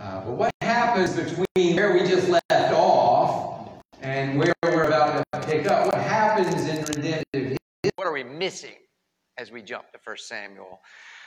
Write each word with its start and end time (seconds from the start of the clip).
Uh, 0.00 0.24
but 0.24 0.32
what 0.32 0.52
happens 0.60 1.14
between 1.14 1.76
where 1.76 1.92
we 1.94 2.00
just 2.00 2.28
left 2.28 2.72
off 2.72 3.68
and 4.02 4.38
where 4.38 4.52
we're 4.62 4.84
about 4.84 5.24
to 5.32 5.40
pick 5.40 5.66
up? 5.66 5.86
What 5.86 6.02
happens 6.02 6.68
in 6.68 6.84
redemptive 6.84 7.56
What 7.94 8.06
are 8.06 8.12
we 8.12 8.24
missing 8.24 8.74
as 9.38 9.50
we 9.50 9.62
jump 9.62 9.90
to 9.92 9.98
1 10.04 10.16
Samuel? 10.18 10.80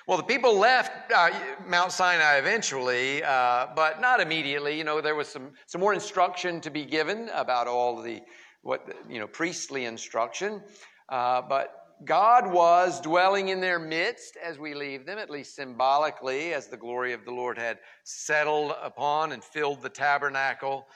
Well, 0.07 0.17
the 0.17 0.23
people 0.23 0.57
left 0.57 1.11
uh, 1.11 1.29
Mount 1.67 1.91
Sinai 1.91 2.37
eventually, 2.37 3.23
uh, 3.23 3.67
but 3.75 4.01
not 4.01 4.19
immediately. 4.19 4.77
You 4.77 4.83
know, 4.83 5.01
there 5.01 5.15
was 5.15 5.27
some, 5.27 5.51
some 5.65 5.81
more 5.81 5.93
instruction 5.93 6.61
to 6.61 6.69
be 6.69 6.85
given 6.85 7.29
about 7.33 7.67
all 7.67 8.01
the 8.01 8.21
what 8.61 8.93
you 9.07 9.19
know 9.19 9.27
priestly 9.27 9.85
instruction, 9.85 10.61
uh, 11.09 11.41
but 11.41 11.78
God 12.05 12.51
was 12.51 13.01
dwelling 13.01 13.49
in 13.49 13.59
their 13.59 13.79
midst 13.79 14.37
as 14.37 14.57
we 14.57 14.73
leave 14.73 15.05
them, 15.05 15.17
at 15.17 15.29
least 15.29 15.55
symbolically, 15.55 16.53
as 16.53 16.67
the 16.67 16.77
glory 16.77 17.11
of 17.11 17.25
the 17.25 17.31
Lord 17.31 17.57
had 17.57 17.79
settled 18.03 18.73
upon 18.81 19.33
and 19.33 19.43
filled 19.43 19.81
the 19.81 19.89
tabernacle. 19.89 20.87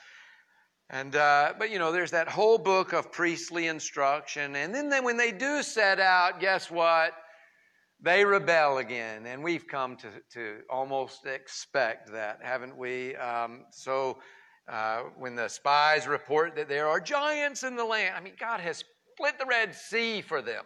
And 0.88 1.14
uh, 1.14 1.54
but 1.58 1.70
you 1.70 1.78
know, 1.78 1.92
there's 1.92 2.10
that 2.12 2.28
whole 2.28 2.56
book 2.58 2.92
of 2.92 3.12
priestly 3.12 3.66
instruction, 3.66 4.56
and 4.56 4.74
then 4.74 4.88
they, 4.88 5.00
when 5.00 5.16
they 5.16 5.32
do 5.32 5.62
set 5.62 6.00
out, 6.00 6.40
guess 6.40 6.70
what? 6.70 7.12
They 8.00 8.24
rebel 8.24 8.78
again, 8.78 9.26
and 9.26 9.42
we've 9.42 9.66
come 9.66 9.96
to 9.96 10.08
to 10.32 10.60
almost 10.70 11.26
expect 11.26 12.12
that, 12.12 12.40
haven't 12.42 12.76
we? 12.76 13.16
Um, 13.16 13.66
so. 13.70 14.18
Uh, 14.66 15.02
when 15.18 15.34
the 15.34 15.46
spies 15.46 16.06
report 16.06 16.56
that 16.56 16.70
there 16.70 16.88
are 16.88 16.98
giants 16.98 17.64
in 17.64 17.76
the 17.76 17.84
land, 17.84 18.14
I 18.16 18.20
mean, 18.22 18.32
God 18.40 18.60
has 18.60 18.82
split 19.12 19.38
the 19.38 19.44
Red 19.44 19.74
Sea 19.74 20.22
for 20.22 20.40
them. 20.40 20.64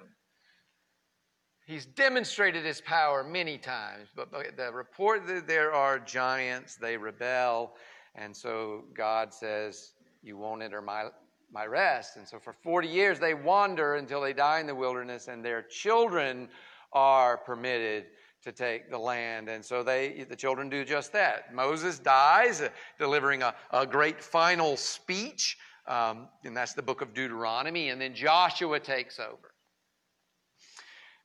He's 1.69 1.85
demonstrated 1.85 2.65
his 2.65 2.81
power 2.81 3.23
many 3.23 3.59
times, 3.59 4.09
but 4.17 4.31
the 4.57 4.73
report 4.73 5.27
that 5.27 5.47
there 5.47 5.71
are 5.71 5.99
giants, 5.99 6.77
they 6.77 6.97
rebel. 6.97 7.75
And 8.15 8.35
so 8.35 8.85
God 8.95 9.35
says, 9.35 9.93
You 10.23 10.39
won't 10.39 10.63
enter 10.63 10.81
my, 10.81 11.09
my 11.53 11.67
rest. 11.67 12.17
And 12.17 12.27
so 12.27 12.39
for 12.39 12.55
40 12.55 12.89
years, 12.89 13.19
they 13.19 13.35
wander 13.35 13.97
until 13.97 14.23
they 14.23 14.33
die 14.33 14.61
in 14.61 14.67
the 14.67 14.75
wilderness, 14.75 15.29
and 15.29 15.45
their 15.45 15.61
children 15.61 16.49
are 16.95 17.37
permitted 17.37 18.07
to 18.45 18.51
take 18.51 18.91
the 18.91 18.99
land. 18.99 19.51
And 19.51 19.63
so 19.63 19.83
they, 19.83 20.25
the 20.27 20.37
children 20.37 20.71
do 20.71 20.87
just 20.87 21.13
that. 21.13 21.55
Moses 21.55 21.99
dies, 21.99 22.63
uh, 22.63 22.71
delivering 22.99 23.43
a, 23.43 23.55
a 23.73 23.87
great 23.87 24.23
final 24.23 24.79
speech, 24.79 25.59
um, 25.87 26.29
and 26.47 26.57
that's 26.57 26.73
the 26.73 26.81
book 26.81 27.03
of 27.03 27.13
Deuteronomy. 27.13 27.91
And 27.91 28.01
then 28.01 28.15
Joshua 28.15 28.81
takes 28.81 29.19
over. 29.19 29.53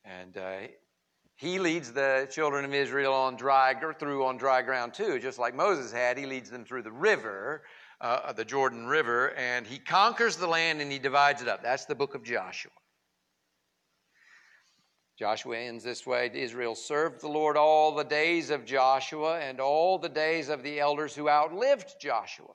And 0.06 0.38
uh, 0.38 0.58
he 1.36 1.60
leads 1.60 1.92
the 1.92 2.28
children 2.32 2.66
of 2.66 2.74
Israel 2.74 3.14
on 3.14 3.36
dry 3.36 3.74
through 4.00 4.26
on 4.26 4.38
dry 4.38 4.62
ground 4.62 4.94
too, 4.94 5.20
just 5.20 5.40
like 5.40 5.56
Moses 5.56 5.92
had. 5.92 6.18
He 6.18 6.26
leads 6.26 6.50
them 6.50 6.66
through 6.66 6.84
the 6.84 6.92
river, 6.92 7.64
uh, 8.02 8.34
the 8.34 8.46
Jordan 8.46 8.86
River, 8.86 9.34
and 9.36 9.66
he 9.66 9.80
conquers 9.80 10.36
the 10.36 10.48
land 10.48 10.82
and 10.82 10.92
he 10.92 11.00
divides 11.00 11.42
it 11.42 11.48
up. 11.48 11.64
That's 11.64 11.86
the 11.86 11.96
book 11.96 12.16
of 12.16 12.24
Joshua. 12.24 12.72
Joshua 15.18 15.58
ends 15.58 15.84
this 15.84 16.08
way 16.08 16.32
Israel 16.34 16.76
served 16.76 17.22
the 17.22 17.28
Lord 17.28 17.56
all 17.56 17.96
the 17.96 18.04
days 18.04 18.50
of 18.50 18.66
Joshua 18.66 19.40
and 19.40 19.60
all 19.60 20.00
the 20.00 20.10
days 20.10 20.50
of 20.50 20.64
the 20.64 20.80
elders 20.80 21.16
who 21.16 21.30
outlived 21.30 21.96
Joshua 22.00 22.54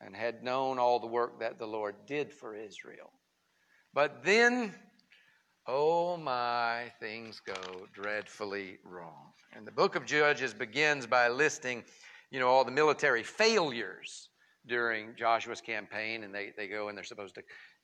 and 0.00 0.14
had 0.14 0.42
known 0.42 0.78
all 0.78 0.98
the 0.98 1.06
work 1.06 1.40
that 1.40 1.58
the 1.58 1.66
Lord 1.66 1.94
did 2.06 2.32
for 2.32 2.54
Israel. 2.54 3.10
But 3.92 4.22
then 4.22 4.74
Oh 5.72 6.16
my, 6.16 6.90
things 6.98 7.40
go 7.46 7.86
dreadfully 7.92 8.78
wrong. 8.82 9.30
And 9.54 9.64
the 9.64 9.70
book 9.70 9.94
of 9.94 10.04
Judges 10.04 10.52
begins 10.52 11.06
by 11.06 11.28
listing, 11.28 11.84
you 12.32 12.40
know, 12.40 12.48
all 12.48 12.64
the 12.64 12.72
military 12.72 13.22
failures 13.22 14.30
during 14.66 15.14
Joshua's 15.16 15.60
campaign, 15.60 16.24
and 16.24 16.34
they, 16.34 16.52
they 16.56 16.66
go 16.66 16.88
and 16.88 16.98
they're 16.98 17.04
supposed 17.04 17.36
to, 17.36 17.42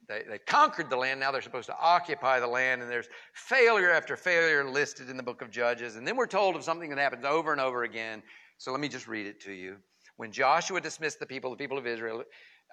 they, 0.09 0.23
they 0.29 0.39
conquered 0.39 0.91
the 0.91 0.97
land, 0.97 1.21
now 1.21 1.31
they're 1.31 1.41
supposed 1.41 1.69
to 1.69 1.77
occupy 1.81 2.41
the 2.41 2.47
land, 2.49 2.83
and 2.83 2.91
there's 2.91 3.07
failure 3.35 3.93
after 3.93 4.17
failure 4.17 4.69
listed 4.69 5.09
in 5.09 5.17
the 5.17 5.23
book 5.23 5.41
of 5.41 5.53
Judges. 5.53 5.95
And 5.95 6.05
then 6.05 6.17
we're 6.17 6.27
told 6.27 6.57
of 6.57 6.65
something 6.65 6.91
that 6.91 6.99
happens 6.99 7.25
over 7.25 7.53
and 7.53 7.61
over 7.61 7.85
again. 7.85 8.21
So 8.59 8.73
let 8.73 8.81
me 8.81 8.89
just 8.89 9.07
read 9.07 9.29
it 9.29 9.41
to 9.43 9.53
you. 9.53 9.77
When 10.17 10.33
Joshua 10.33 10.81
dismissed 10.81 11.21
the 11.21 11.27
people, 11.27 11.51
the 11.51 11.57
people 11.57 11.79
of 11.79 11.87
Israel, 11.87 12.25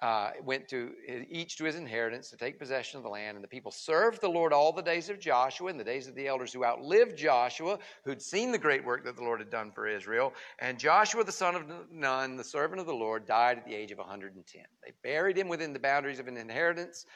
uh, 0.04 0.32
went 0.44 0.68
to 0.68 0.92
each 1.30 1.56
to 1.56 1.64
his 1.64 1.76
inheritance 1.76 2.28
to 2.28 2.36
take 2.36 2.58
possession 2.58 2.98
of 2.98 3.02
the 3.02 3.08
land. 3.08 3.38
And 3.38 3.42
the 3.42 3.48
people 3.48 3.70
served 3.70 4.20
the 4.20 4.28
Lord 4.28 4.52
all 4.52 4.70
the 4.70 4.82
days 4.82 5.08
of 5.08 5.18
Joshua 5.18 5.70
and 5.70 5.80
the 5.80 5.84
days 5.84 6.06
of 6.06 6.14
the 6.14 6.26
elders 6.26 6.52
who 6.52 6.62
outlived 6.62 7.16
Joshua, 7.16 7.78
who'd 8.04 8.20
seen 8.20 8.52
the 8.52 8.58
great 8.58 8.84
work 8.84 9.02
that 9.06 9.16
the 9.16 9.22
Lord 9.22 9.40
had 9.40 9.48
done 9.48 9.72
for 9.72 9.86
Israel. 9.88 10.34
And 10.58 10.78
Joshua, 10.78 11.24
the 11.24 11.32
son 11.32 11.54
of 11.54 11.62
Nun, 11.90 12.36
the 12.36 12.44
servant 12.44 12.82
of 12.82 12.86
the 12.86 12.92
Lord, 12.92 13.26
died 13.26 13.56
at 13.56 13.64
the 13.64 13.74
age 13.74 13.92
of 13.92 13.98
110. 13.98 14.62
They 14.84 14.92
buried 15.02 15.38
him 15.38 15.48
within 15.48 15.72
the 15.72 15.78
boundaries 15.78 16.18
of 16.18 16.28
an 16.28 16.36
inheritance. 16.36 17.06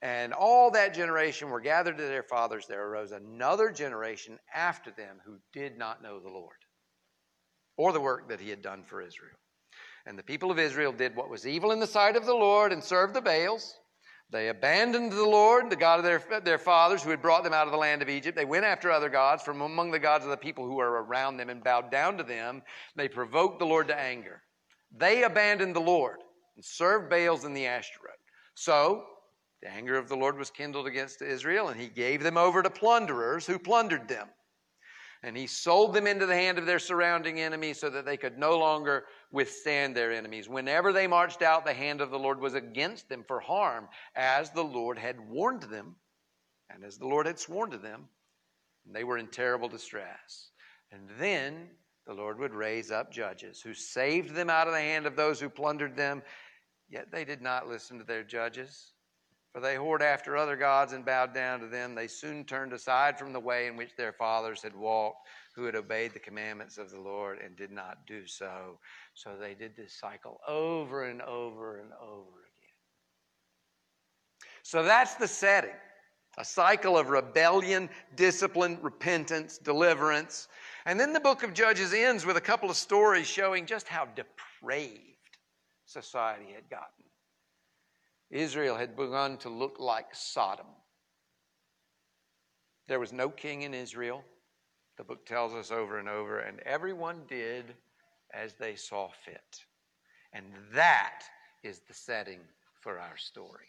And 0.00 0.32
all 0.32 0.70
that 0.70 0.94
generation 0.94 1.50
were 1.50 1.60
gathered 1.60 1.98
to 1.98 2.04
their 2.04 2.22
fathers. 2.22 2.66
There 2.66 2.86
arose 2.86 3.12
another 3.12 3.70
generation 3.70 4.38
after 4.54 4.90
them 4.92 5.20
who 5.26 5.36
did 5.52 5.76
not 5.76 6.02
know 6.02 6.18
the 6.18 6.30
Lord 6.30 6.56
or 7.76 7.92
the 7.92 8.00
work 8.00 8.30
that 8.30 8.40
he 8.40 8.48
had 8.48 8.62
done 8.62 8.82
for 8.82 9.02
Israel. 9.02 9.39
And 10.06 10.18
the 10.18 10.22
people 10.22 10.50
of 10.50 10.58
Israel 10.58 10.92
did 10.92 11.14
what 11.14 11.30
was 11.30 11.46
evil 11.46 11.72
in 11.72 11.80
the 11.80 11.86
sight 11.86 12.16
of 12.16 12.26
the 12.26 12.34
Lord 12.34 12.72
and 12.72 12.82
served 12.82 13.14
the 13.14 13.20
Baals. 13.20 13.78
They 14.32 14.48
abandoned 14.48 15.12
the 15.12 15.26
Lord, 15.26 15.70
the 15.70 15.76
God 15.76 15.98
of 15.98 16.04
their, 16.04 16.40
their 16.40 16.58
fathers, 16.58 17.02
who 17.02 17.10
had 17.10 17.20
brought 17.20 17.42
them 17.42 17.52
out 17.52 17.66
of 17.66 17.72
the 17.72 17.78
land 17.78 18.00
of 18.00 18.08
Egypt. 18.08 18.36
They 18.36 18.44
went 18.44 18.64
after 18.64 18.90
other 18.90 19.08
gods 19.08 19.42
from 19.42 19.60
among 19.60 19.90
the 19.90 19.98
gods 19.98 20.24
of 20.24 20.30
the 20.30 20.36
people 20.36 20.64
who 20.64 20.76
were 20.76 21.02
around 21.02 21.36
them 21.36 21.50
and 21.50 21.64
bowed 21.64 21.90
down 21.90 22.16
to 22.18 22.22
them. 22.22 22.62
They 22.94 23.08
provoked 23.08 23.58
the 23.58 23.66
Lord 23.66 23.88
to 23.88 23.98
anger. 23.98 24.42
They 24.96 25.24
abandoned 25.24 25.74
the 25.74 25.80
Lord 25.80 26.18
and 26.54 26.64
served 26.64 27.10
Baals 27.10 27.44
and 27.44 27.56
the 27.56 27.66
Ashtoreth. 27.66 28.14
So, 28.54 29.04
the 29.62 29.70
anger 29.70 29.96
of 29.96 30.08
the 30.08 30.16
Lord 30.16 30.38
was 30.38 30.50
kindled 30.50 30.86
against 30.86 31.22
Israel, 31.22 31.68
and 31.68 31.80
he 31.80 31.88
gave 31.88 32.22
them 32.22 32.36
over 32.36 32.62
to 32.62 32.70
plunderers 32.70 33.46
who 33.46 33.58
plundered 33.58 34.08
them. 34.08 34.28
And 35.22 35.36
he 35.36 35.46
sold 35.46 35.92
them 35.92 36.06
into 36.06 36.24
the 36.24 36.34
hand 36.34 36.58
of 36.58 36.64
their 36.64 36.78
surrounding 36.78 37.40
enemies 37.40 37.78
so 37.78 37.90
that 37.90 38.06
they 38.06 38.16
could 38.16 38.38
no 38.38 38.58
longer 38.58 39.04
withstand 39.30 39.94
their 39.94 40.12
enemies. 40.12 40.48
Whenever 40.48 40.92
they 40.92 41.06
marched 41.06 41.42
out, 41.42 41.66
the 41.66 41.74
hand 41.74 42.00
of 42.00 42.10
the 42.10 42.18
Lord 42.18 42.40
was 42.40 42.54
against 42.54 43.08
them 43.08 43.24
for 43.26 43.38
harm, 43.38 43.88
as 44.16 44.50
the 44.50 44.64
Lord 44.64 44.98
had 44.98 45.20
warned 45.20 45.64
them, 45.64 45.96
and 46.70 46.84
as 46.84 46.96
the 46.96 47.06
Lord 47.06 47.26
had 47.26 47.38
sworn 47.38 47.70
to 47.70 47.78
them. 47.78 48.08
And 48.86 48.94
they 48.94 49.04
were 49.04 49.18
in 49.18 49.28
terrible 49.28 49.68
distress. 49.68 50.52
And 50.90 51.08
then 51.18 51.68
the 52.06 52.14
Lord 52.14 52.38
would 52.38 52.54
raise 52.54 52.90
up 52.90 53.12
judges 53.12 53.60
who 53.60 53.74
saved 53.74 54.34
them 54.34 54.48
out 54.48 54.66
of 54.66 54.72
the 54.72 54.80
hand 54.80 55.06
of 55.06 55.16
those 55.16 55.38
who 55.38 55.50
plundered 55.50 55.96
them. 55.96 56.22
Yet 56.88 57.12
they 57.12 57.26
did 57.26 57.42
not 57.42 57.68
listen 57.68 57.98
to 57.98 58.04
their 58.04 58.24
judges. 58.24 58.92
For 59.52 59.60
they 59.60 59.74
whored 59.74 60.00
after 60.00 60.36
other 60.36 60.56
gods 60.56 60.92
and 60.92 61.04
bowed 61.04 61.34
down 61.34 61.60
to 61.60 61.66
them. 61.66 61.94
They 61.94 62.06
soon 62.06 62.44
turned 62.44 62.72
aside 62.72 63.18
from 63.18 63.32
the 63.32 63.40
way 63.40 63.66
in 63.66 63.76
which 63.76 63.96
their 63.96 64.12
fathers 64.12 64.62
had 64.62 64.76
walked, 64.76 65.26
who 65.56 65.64
had 65.64 65.74
obeyed 65.74 66.14
the 66.14 66.20
commandments 66.20 66.78
of 66.78 66.90
the 66.90 67.00
Lord 67.00 67.38
and 67.44 67.56
did 67.56 67.72
not 67.72 68.06
do 68.06 68.26
so. 68.26 68.78
So 69.14 69.36
they 69.38 69.54
did 69.54 69.74
this 69.76 69.92
cycle 69.98 70.40
over 70.46 71.04
and 71.04 71.20
over 71.22 71.80
and 71.80 71.90
over 72.00 72.28
again. 72.28 72.76
So 74.62 74.84
that's 74.84 75.14
the 75.16 75.28
setting 75.28 75.74
a 76.38 76.44
cycle 76.44 76.96
of 76.96 77.10
rebellion, 77.10 77.90
discipline, 78.14 78.78
repentance, 78.82 79.58
deliverance. 79.58 80.46
And 80.86 80.98
then 80.98 81.12
the 81.12 81.20
book 81.20 81.42
of 81.42 81.52
Judges 81.52 81.92
ends 81.92 82.24
with 82.24 82.36
a 82.36 82.40
couple 82.40 82.70
of 82.70 82.76
stories 82.76 83.26
showing 83.26 83.66
just 83.66 83.88
how 83.88 84.06
depraved 84.14 85.00
society 85.86 86.52
had 86.54 86.70
gotten. 86.70 87.09
Israel 88.30 88.76
had 88.76 88.96
begun 88.96 89.36
to 89.38 89.48
look 89.48 89.78
like 89.78 90.06
Sodom. 90.12 90.66
There 92.86 93.00
was 93.00 93.12
no 93.12 93.28
king 93.28 93.62
in 93.62 93.74
Israel. 93.74 94.24
The 94.96 95.04
book 95.04 95.26
tells 95.26 95.54
us 95.54 95.70
over 95.70 95.98
and 95.98 96.08
over, 96.08 96.40
and 96.40 96.60
everyone 96.60 97.22
did 97.28 97.74
as 98.32 98.54
they 98.54 98.74
saw 98.76 99.08
fit. 99.24 99.64
And 100.32 100.44
that 100.74 101.22
is 101.62 101.80
the 101.88 101.94
setting 101.94 102.40
for 102.80 102.98
our 102.98 103.16
story. 103.16 103.66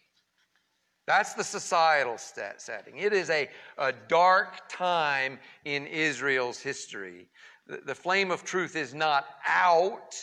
That's 1.08 1.34
the 1.34 1.44
societal 1.44 2.18
setting. 2.18 2.98
It 2.98 3.12
is 3.12 3.30
a, 3.30 3.50
a 3.78 3.92
dark 4.08 4.70
time 4.70 5.40
in 5.66 5.88
Israel's 5.88 6.60
history. 6.60 7.28
The, 7.68 7.82
the 7.86 7.96
flame 7.96 8.32
of 8.32 8.44
truth 8.44 8.76
is 8.76 8.94
not 8.94 9.26
out, 9.48 10.16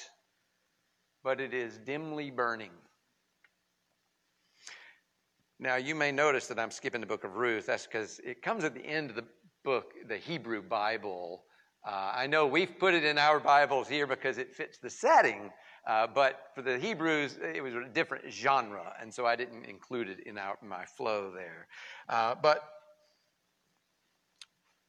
but 1.24 1.40
it 1.40 1.52
is 1.52 1.78
dimly 1.78 2.30
burning. 2.30 2.70
Now, 5.60 5.75
you 5.75 5.96
may 5.96 6.12
notice 6.12 6.46
that 6.49 6.58
I'm 6.58 6.70
skipping 6.70 7.00
the 7.00 7.06
book 7.06 7.25
of 7.25 7.34
Ruth. 7.37 7.66
That's 7.66 7.84
because 7.84 8.20
it 8.25 8.43
comes 8.43 8.62
at 8.62 8.75
the 8.75 8.87
end 8.87 9.10
of 9.10 9.16
the 9.16 9.25
book, 9.64 9.93
the 10.06 10.16
Hebrew 10.16 10.62
Bible. 10.62 11.43
Uh, 11.84 12.12
I 12.14 12.28
know 12.28 12.46
we've 12.46 12.78
put 12.78 12.94
it 12.94 13.02
in 13.02 13.19
our 13.19 13.40
Bibles 13.40 13.88
here 13.88 14.06
because 14.06 14.38
it 14.38 14.55
fits 14.55 14.78
the 14.78 14.88
setting, 14.88 15.50
uh, 15.84 16.06
but 16.06 16.50
for 16.55 16.62
the 16.62 16.78
Hebrews, 16.78 17.38
it 17.43 17.60
was 17.60 17.75
a 17.75 17.88
different 17.93 18.32
genre, 18.32 18.94
and 19.00 19.12
so 19.12 19.26
I 19.26 19.34
didn't 19.34 19.64
include 19.64 20.08
it 20.08 20.20
in 20.26 20.38
our, 20.38 20.56
my 20.62 20.84
flow 20.84 21.32
there. 21.32 21.66
Uh, 22.08 22.37
but 22.40 22.62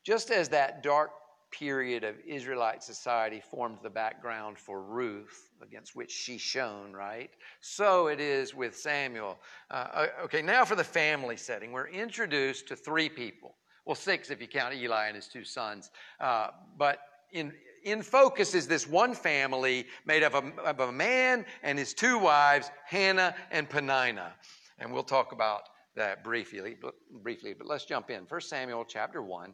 just 0.05 0.29
as 0.29 0.49
that 0.49 0.83
dark 0.83 1.09
period 1.51 2.03
of 2.03 2.15
Israelite 2.25 2.83
society 2.83 3.41
formed 3.51 3.79
the 3.83 3.89
background 3.89 4.57
for 4.57 4.81
Ruth, 4.81 5.49
against 5.61 5.95
which 5.95 6.11
she 6.11 6.37
shone, 6.37 6.93
right? 6.93 7.31
So 7.61 8.07
it 8.07 8.19
is 8.19 8.53
with 8.53 8.75
Samuel. 8.75 9.37
Uh, 9.71 10.07
okay, 10.23 10.41
now 10.41 10.65
for 10.65 10.75
the 10.75 10.83
family 10.83 11.37
setting. 11.37 11.71
We're 11.71 11.89
introduced 11.89 12.67
to 12.67 12.75
three 12.75 13.09
people. 13.09 13.55
Well, 13.85 13.95
six 13.95 14.29
if 14.29 14.41
you 14.41 14.47
count 14.47 14.73
Eli 14.75 15.07
and 15.07 15.15
his 15.15 15.27
two 15.27 15.43
sons. 15.43 15.91
Uh, 16.19 16.49
but 16.77 16.99
in, 17.31 17.53
in 17.83 18.01
focus 18.01 18.53
is 18.53 18.67
this 18.67 18.87
one 18.87 19.13
family 19.13 19.87
made 20.05 20.23
up 20.23 20.33
of, 20.33 20.57
of 20.59 20.79
a 20.79 20.91
man 20.91 21.45
and 21.63 21.79
his 21.79 21.93
two 21.93 22.19
wives, 22.19 22.69
Hannah 22.85 23.35
and 23.51 23.69
Peninnah. 23.69 24.33
And 24.79 24.93
we'll 24.93 25.03
talk 25.03 25.31
about 25.31 25.63
that 25.95 26.23
briefly, 26.23 26.77
briefly, 27.21 27.53
but 27.57 27.67
let's 27.67 27.85
jump 27.85 28.09
in. 28.09 28.25
First 28.25 28.49
Samuel 28.49 28.85
chapter 28.85 29.21
1. 29.21 29.53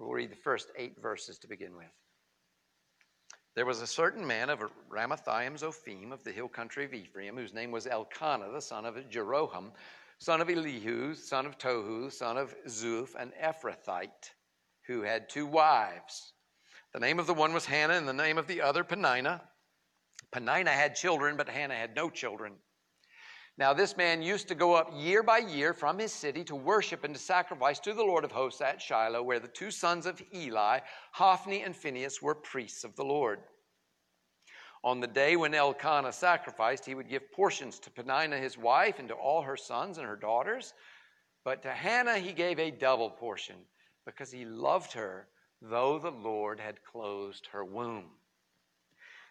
We'll 0.00 0.12
read 0.12 0.32
the 0.32 0.36
first 0.36 0.68
eight 0.78 0.96
verses 1.02 1.38
to 1.40 1.46
begin 1.46 1.76
with. 1.76 1.92
There 3.54 3.66
was 3.66 3.82
a 3.82 3.86
certain 3.86 4.26
man 4.26 4.48
of 4.48 4.62
Ramathaim 4.88 5.58
Zophim 5.58 6.10
of 6.10 6.24
the 6.24 6.32
hill 6.32 6.48
country 6.48 6.86
of 6.86 6.94
Ephraim, 6.94 7.36
whose 7.36 7.52
name 7.52 7.70
was 7.70 7.86
Elkanah, 7.86 8.50
the 8.50 8.62
son 8.62 8.86
of 8.86 8.94
Jeroham, 9.10 9.72
son 10.18 10.40
of 10.40 10.48
Elihu, 10.48 11.14
son 11.14 11.44
of 11.44 11.58
Tohu, 11.58 12.10
son 12.10 12.38
of 12.38 12.54
Zuph, 12.66 13.14
an 13.14 13.34
Ephrathite, 13.44 14.30
who 14.86 15.02
had 15.02 15.28
two 15.28 15.44
wives. 15.44 16.32
The 16.94 17.00
name 17.00 17.18
of 17.18 17.26
the 17.26 17.34
one 17.34 17.52
was 17.52 17.66
Hannah, 17.66 17.94
and 17.94 18.08
the 18.08 18.14
name 18.14 18.38
of 18.38 18.46
the 18.46 18.62
other 18.62 18.84
Peninnah. 18.84 19.42
Peninnah 20.32 20.70
had 20.70 20.94
children, 20.94 21.36
but 21.36 21.50
Hannah 21.50 21.76
had 21.76 21.94
no 21.94 22.08
children. 22.08 22.54
Now, 23.60 23.74
this 23.74 23.94
man 23.94 24.22
used 24.22 24.48
to 24.48 24.54
go 24.54 24.72
up 24.72 24.90
year 24.96 25.22
by 25.22 25.36
year 25.36 25.74
from 25.74 25.98
his 25.98 26.14
city 26.14 26.44
to 26.44 26.56
worship 26.56 27.04
and 27.04 27.14
to 27.14 27.20
sacrifice 27.20 27.78
to 27.80 27.92
the 27.92 28.02
Lord 28.02 28.24
of 28.24 28.32
hosts 28.32 28.62
at 28.62 28.80
Shiloh, 28.80 29.22
where 29.22 29.38
the 29.38 29.48
two 29.48 29.70
sons 29.70 30.06
of 30.06 30.22
Eli, 30.34 30.78
Hophni 31.12 31.60
and 31.60 31.76
Phinehas, 31.76 32.22
were 32.22 32.34
priests 32.34 32.84
of 32.84 32.96
the 32.96 33.04
Lord. 33.04 33.40
On 34.82 34.98
the 34.98 35.06
day 35.06 35.36
when 35.36 35.52
Elkanah 35.52 36.10
sacrificed, 36.10 36.86
he 36.86 36.94
would 36.94 37.10
give 37.10 37.30
portions 37.32 37.78
to 37.80 37.90
Peninnah 37.90 38.38
his 38.38 38.56
wife 38.56 38.98
and 38.98 39.08
to 39.08 39.14
all 39.14 39.42
her 39.42 39.58
sons 39.58 39.98
and 39.98 40.06
her 40.06 40.16
daughters. 40.16 40.72
But 41.44 41.60
to 41.64 41.70
Hannah 41.70 42.16
he 42.16 42.32
gave 42.32 42.58
a 42.58 42.70
double 42.70 43.10
portion 43.10 43.56
because 44.06 44.32
he 44.32 44.46
loved 44.46 44.94
her 44.94 45.28
though 45.60 45.98
the 45.98 46.10
Lord 46.10 46.60
had 46.60 46.82
closed 46.82 47.48
her 47.52 47.62
womb. 47.62 48.06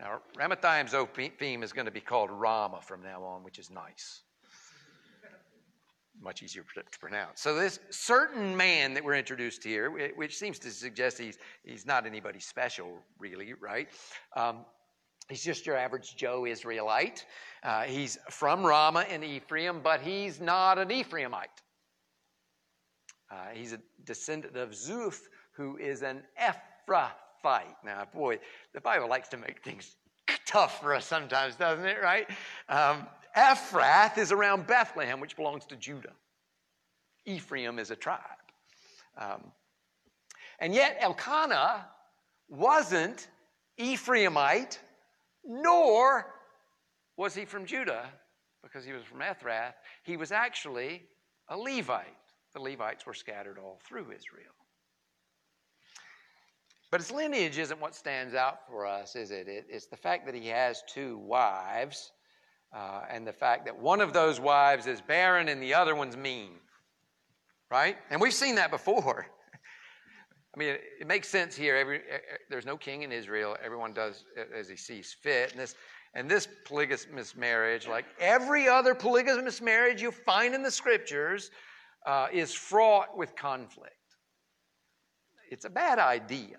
Now, 0.00 0.20
Ramathaim 0.36 0.90
Zophim 0.90 1.62
is 1.62 1.72
going 1.72 1.86
to 1.86 1.92
be 1.92 2.00
called 2.00 2.30
Ramah 2.30 2.80
from 2.82 3.02
now 3.02 3.22
on, 3.22 3.44
which 3.44 3.58
is 3.58 3.70
nice. 3.70 4.22
Much 6.20 6.42
easier 6.42 6.64
to 6.74 6.98
pronounce. 6.98 7.40
So, 7.40 7.54
this 7.54 7.80
certain 7.90 8.56
man 8.56 8.94
that 8.94 9.04
we're 9.04 9.14
introduced 9.14 9.64
here, 9.64 10.12
which 10.16 10.36
seems 10.36 10.58
to 10.60 10.70
suggest 10.70 11.18
he's, 11.18 11.38
he's 11.64 11.86
not 11.86 12.06
anybody 12.06 12.40
special, 12.40 12.98
really, 13.18 13.52
right? 13.54 13.88
Um, 14.36 14.64
He's 15.28 15.42
just 15.42 15.66
your 15.66 15.76
average 15.76 16.16
Joe 16.16 16.44
Israelite. 16.44 17.24
Uh, 17.62 17.82
he's 17.82 18.18
from 18.28 18.64
Ramah 18.64 19.06
in 19.10 19.24
Ephraim, 19.24 19.80
but 19.82 20.00
he's 20.02 20.40
not 20.40 20.78
an 20.78 20.88
Ephraimite. 20.88 21.62
Uh, 23.30 23.36
he's 23.54 23.72
a 23.72 23.80
descendant 24.04 24.56
of 24.56 24.70
Zuph, 24.70 25.20
who 25.56 25.78
is 25.78 26.02
an 26.02 26.22
Ephrathite. 26.38 27.12
Now, 27.84 28.06
boy, 28.12 28.38
the 28.72 28.80
Bible 28.80 29.08
likes 29.08 29.28
to 29.28 29.36
make 29.36 29.62
things 29.62 29.96
tough 30.46 30.80
for 30.80 30.94
us 30.94 31.06
sometimes, 31.06 31.56
doesn't 31.56 31.84
it, 31.84 31.98
right? 32.02 32.28
Um, 32.68 33.06
Ephrath 33.36 34.18
is 34.18 34.32
around 34.32 34.66
Bethlehem, 34.66 35.20
which 35.20 35.36
belongs 35.36 35.64
to 35.66 35.76
Judah. 35.76 36.12
Ephraim 37.26 37.78
is 37.78 37.90
a 37.90 37.96
tribe. 37.96 38.20
Um, 39.18 39.52
and 40.60 40.74
yet, 40.74 40.96
Elkanah 41.00 41.86
wasn't 42.48 43.28
Ephraimite, 43.78 44.78
nor 45.44 46.26
was 47.16 47.34
he 47.34 47.44
from 47.44 47.66
Judah, 47.66 48.08
because 48.62 48.84
he 48.84 48.92
was 48.92 49.02
from 49.02 49.20
Ephrath. 49.20 49.74
He 50.04 50.16
was 50.16 50.32
actually 50.32 51.02
a 51.48 51.56
Levite 51.56 52.16
the 52.54 52.60
Levites 52.60 53.04
were 53.04 53.14
scattered 53.14 53.58
all 53.58 53.80
through 53.84 54.12
Israel. 54.12 54.54
But 56.94 57.00
his 57.00 57.10
lineage 57.10 57.58
isn't 57.58 57.80
what 57.80 57.92
stands 57.92 58.36
out 58.36 58.68
for 58.68 58.86
us, 58.86 59.16
is 59.16 59.32
it? 59.32 59.46
it's 59.48 59.86
the 59.86 59.96
fact 59.96 60.26
that 60.26 60.34
he 60.36 60.46
has 60.46 60.84
two 60.86 61.18
wives, 61.18 62.12
uh, 62.72 63.00
and 63.10 63.26
the 63.26 63.32
fact 63.32 63.64
that 63.64 63.76
one 63.76 64.00
of 64.00 64.12
those 64.12 64.38
wives 64.38 64.86
is 64.86 65.00
barren 65.00 65.48
and 65.48 65.60
the 65.60 65.74
other 65.74 65.96
one's 65.96 66.16
mean. 66.16 66.52
Right? 67.68 67.96
And 68.10 68.20
we've 68.20 68.32
seen 68.32 68.54
that 68.54 68.70
before. 68.70 69.26
I 70.54 70.56
mean, 70.56 70.68
it, 70.68 70.82
it, 71.00 71.06
makes 71.08 71.26
sense 71.28 71.56
here. 71.56 71.74
Every, 71.74 72.00
there's 72.48 72.64
no 72.64 72.76
king 72.76 73.02
in 73.02 73.10
Israel. 73.10 73.56
Everyone 73.60 73.92
does 73.92 74.24
as 74.56 74.68
he 74.68 74.76
sees 74.76 75.16
fit. 75.20 75.50
And 75.50 75.60
this, 75.60 75.74
and 76.14 76.30
this 76.30 76.46
polygamous 76.64 77.34
marriage, 77.34 77.88
like 77.88 78.04
every 78.20 78.68
other 78.68 78.94
polygamous 78.94 79.60
marriage 79.60 80.00
you 80.00 80.12
find 80.12 80.54
in 80.54 80.62
the 80.62 80.70
scriptures, 80.70 81.50
uh, 82.06 82.28
is 82.32 82.54
fraught 82.54 83.18
with 83.18 83.34
conflict. 83.34 83.96
It's 85.50 85.64
a 85.64 85.70
bad 85.70 85.98
idea. 85.98 86.58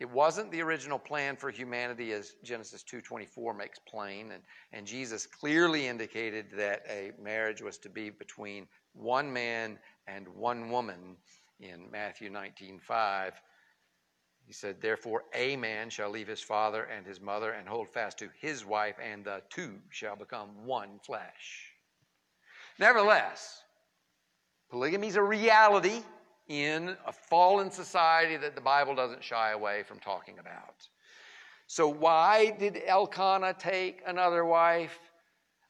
It 0.00 0.08
wasn't 0.08 0.50
the 0.50 0.62
original 0.62 0.98
plan 0.98 1.36
for 1.36 1.50
humanity 1.50 2.12
as 2.14 2.32
Genesis 2.42 2.82
2:24 2.82 3.54
makes 3.54 3.78
plain 3.78 4.32
and, 4.32 4.42
and 4.72 4.86
Jesus 4.86 5.26
clearly 5.26 5.86
indicated 5.86 6.50
that 6.52 6.82
a 6.88 7.12
marriage 7.20 7.60
was 7.60 7.76
to 7.78 7.90
be 7.90 8.08
between 8.08 8.66
one 8.94 9.30
man 9.30 9.78
and 10.06 10.26
one 10.26 10.70
woman 10.70 11.18
in 11.60 11.90
Matthew 11.90 12.30
19:5. 12.30 13.32
He 14.46 14.54
said, 14.54 14.80
Therefore, 14.80 15.24
a 15.34 15.54
man 15.56 15.90
shall 15.90 16.10
leave 16.10 16.26
his 16.26 16.40
father 16.40 16.84
and 16.84 17.06
his 17.06 17.20
mother 17.20 17.52
and 17.52 17.68
hold 17.68 17.88
fast 17.90 18.18
to 18.18 18.30
his 18.40 18.64
wife, 18.64 18.96
and 19.00 19.24
the 19.24 19.42
two 19.50 19.78
shall 19.90 20.16
become 20.16 20.64
one 20.64 20.98
flesh. 21.04 21.74
Nevertheless, 22.78 23.62
Polygamy 24.70 25.08
is 25.08 25.16
a 25.16 25.22
reality 25.22 26.02
in 26.50 26.96
a 27.06 27.12
fallen 27.12 27.70
society 27.70 28.36
that 28.36 28.56
the 28.56 28.60
Bible 28.60 28.92
doesn't 28.96 29.22
shy 29.22 29.52
away 29.52 29.84
from 29.84 30.00
talking 30.00 30.40
about. 30.40 30.88
So, 31.68 31.88
why 31.88 32.50
did 32.58 32.82
Elkanah 32.84 33.54
take 33.56 34.02
another 34.04 34.44
wife? 34.44 34.98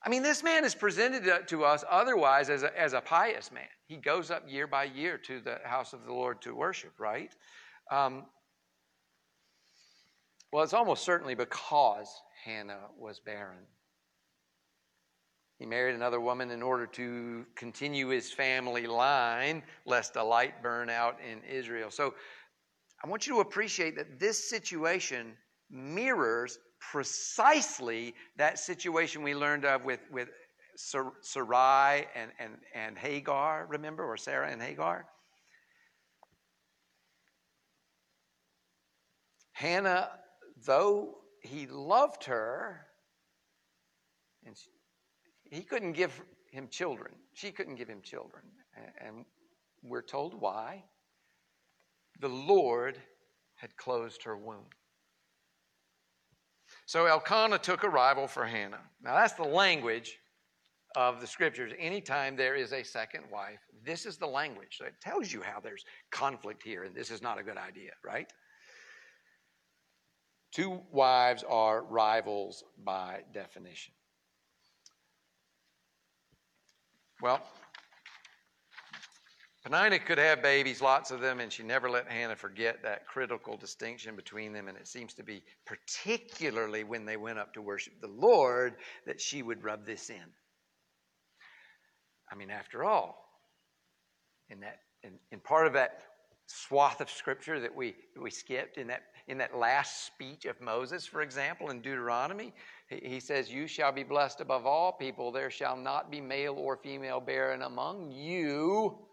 I 0.02 0.08
mean, 0.08 0.22
this 0.22 0.42
man 0.42 0.64
is 0.64 0.74
presented 0.74 1.46
to 1.48 1.64
us 1.64 1.84
otherwise 1.88 2.48
as 2.48 2.62
a, 2.62 2.80
as 2.80 2.94
a 2.94 3.02
pious 3.02 3.52
man. 3.52 3.68
He 3.86 3.96
goes 3.96 4.30
up 4.30 4.44
year 4.48 4.66
by 4.66 4.84
year 4.84 5.18
to 5.18 5.40
the 5.40 5.58
house 5.64 5.92
of 5.92 6.06
the 6.06 6.12
Lord 6.14 6.40
to 6.42 6.54
worship, 6.54 6.94
right? 6.98 7.30
Um, 7.92 8.24
well, 10.50 10.64
it's 10.64 10.72
almost 10.72 11.04
certainly 11.04 11.34
because 11.34 12.08
Hannah 12.42 12.88
was 12.98 13.20
barren. 13.20 13.66
He 15.60 15.66
married 15.66 15.94
another 15.94 16.20
woman 16.22 16.50
in 16.52 16.62
order 16.62 16.86
to 16.86 17.44
continue 17.54 18.08
his 18.08 18.32
family 18.32 18.86
line, 18.86 19.62
lest 19.84 20.16
a 20.16 20.24
light 20.24 20.62
burn 20.62 20.88
out 20.88 21.18
in 21.20 21.42
Israel. 21.42 21.90
So 21.90 22.14
I 23.04 23.08
want 23.08 23.26
you 23.26 23.34
to 23.34 23.40
appreciate 23.40 23.94
that 23.96 24.18
this 24.18 24.48
situation 24.48 25.36
mirrors 25.70 26.58
precisely 26.80 28.14
that 28.38 28.58
situation 28.58 29.22
we 29.22 29.34
learned 29.34 29.66
of 29.66 29.84
with, 29.84 30.00
with 30.10 30.30
Sarai 30.76 32.06
and, 32.14 32.30
and, 32.38 32.56
and 32.74 32.96
Hagar, 32.96 33.66
remember, 33.68 34.02
or 34.02 34.16
Sarah 34.16 34.50
and 34.50 34.62
Hagar. 34.62 35.04
Hannah, 39.52 40.08
though 40.64 41.18
he 41.42 41.66
loved 41.66 42.24
her, 42.24 42.86
and 44.46 44.56
she, 44.56 44.70
he 45.50 45.62
couldn't 45.62 45.92
give 45.92 46.22
him 46.50 46.68
children. 46.68 47.12
She 47.34 47.50
couldn't 47.50 47.74
give 47.74 47.88
him 47.88 48.00
children. 48.02 48.44
And 49.04 49.24
we're 49.82 50.02
told 50.02 50.40
why. 50.40 50.84
The 52.20 52.28
Lord 52.28 52.98
had 53.56 53.76
closed 53.76 54.22
her 54.22 54.36
womb. 54.36 54.66
So 56.86 57.06
Elkanah 57.06 57.58
took 57.58 57.82
a 57.82 57.88
rival 57.88 58.26
for 58.26 58.46
Hannah. 58.46 58.80
Now 59.02 59.14
that's 59.16 59.34
the 59.34 59.42
language 59.42 60.18
of 60.96 61.20
the 61.20 61.26
scriptures, 61.26 61.72
anytime 61.78 62.36
there 62.36 62.56
is 62.56 62.72
a 62.72 62.82
second 62.82 63.24
wife, 63.30 63.60
this 63.84 64.06
is 64.06 64.16
the 64.16 64.26
language. 64.26 64.76
So 64.78 64.86
it 64.86 64.94
tells 65.00 65.32
you 65.32 65.40
how 65.40 65.60
there's 65.60 65.84
conflict 66.10 66.62
here, 66.62 66.84
and 66.84 66.94
this 66.94 67.10
is 67.10 67.22
not 67.22 67.38
a 67.38 67.42
good 67.42 67.56
idea, 67.56 67.92
right? 68.04 68.30
Two 70.52 70.80
wives 70.90 71.44
are 71.48 71.84
rivals 71.84 72.64
by 72.84 73.20
definition. 73.32 73.94
Well, 77.22 77.42
Peninnah 79.62 79.98
could 79.98 80.16
have 80.16 80.42
babies, 80.42 80.80
lots 80.80 81.10
of 81.10 81.20
them, 81.20 81.38
and 81.40 81.52
she 81.52 81.62
never 81.62 81.90
let 81.90 82.10
Hannah 82.10 82.34
forget 82.34 82.82
that 82.82 83.06
critical 83.06 83.58
distinction 83.58 84.16
between 84.16 84.54
them. 84.54 84.68
And 84.68 84.78
it 84.78 84.88
seems 84.88 85.12
to 85.14 85.22
be 85.22 85.42
particularly 85.66 86.82
when 86.82 87.04
they 87.04 87.18
went 87.18 87.38
up 87.38 87.52
to 87.54 87.62
worship 87.62 87.92
the 88.00 88.08
Lord 88.08 88.76
that 89.06 89.20
she 89.20 89.42
would 89.42 89.62
rub 89.62 89.84
this 89.84 90.08
in. 90.08 90.24
I 92.32 92.36
mean, 92.36 92.50
after 92.50 92.84
all, 92.84 93.26
in 94.48 94.60
that 94.60 94.78
in, 95.02 95.12
in 95.30 95.40
part 95.40 95.66
of 95.66 95.74
that 95.74 96.02
swath 96.46 97.00
of 97.00 97.10
scripture 97.10 97.60
that 97.60 97.74
we 97.74 97.94
we 98.20 98.30
skipped 98.30 98.76
in 98.78 98.86
that 98.86 99.02
in 99.28 99.38
that 99.38 99.56
last 99.56 100.06
speech 100.06 100.46
of 100.46 100.60
Moses, 100.60 101.06
for 101.06 101.20
example, 101.20 101.70
in 101.70 101.80
Deuteronomy, 101.80 102.52
he, 102.90 103.20
says, 103.20 103.50
"You 103.50 103.66
shall 103.66 103.92
be 103.92 104.02
blessed 104.02 104.40
above 104.40 104.66
all 104.66 104.92
people. 104.92 105.32
There 105.32 105.50
shall 105.50 105.76
not 105.76 106.10
be 106.10 106.20
male 106.20 106.54
or 106.54 106.76
female 106.76 107.20
barren 107.20 107.62
among 107.62 108.12
you." 108.12 109.06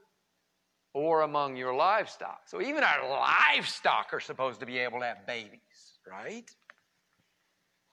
Or 0.94 1.22
among 1.22 1.58
your 1.58 1.76
livestock. 1.76 2.48
So 2.48 2.60
even 2.60 2.84
our 2.84 3.08
livestock 3.08 4.08
are 4.14 4.20
supposed 4.20 4.60
to 4.62 4.66
be 4.66 4.80
able 4.80 5.00
to 5.02 5.06
have 5.06 5.28
babies, 5.28 6.00
right? 6.10 6.50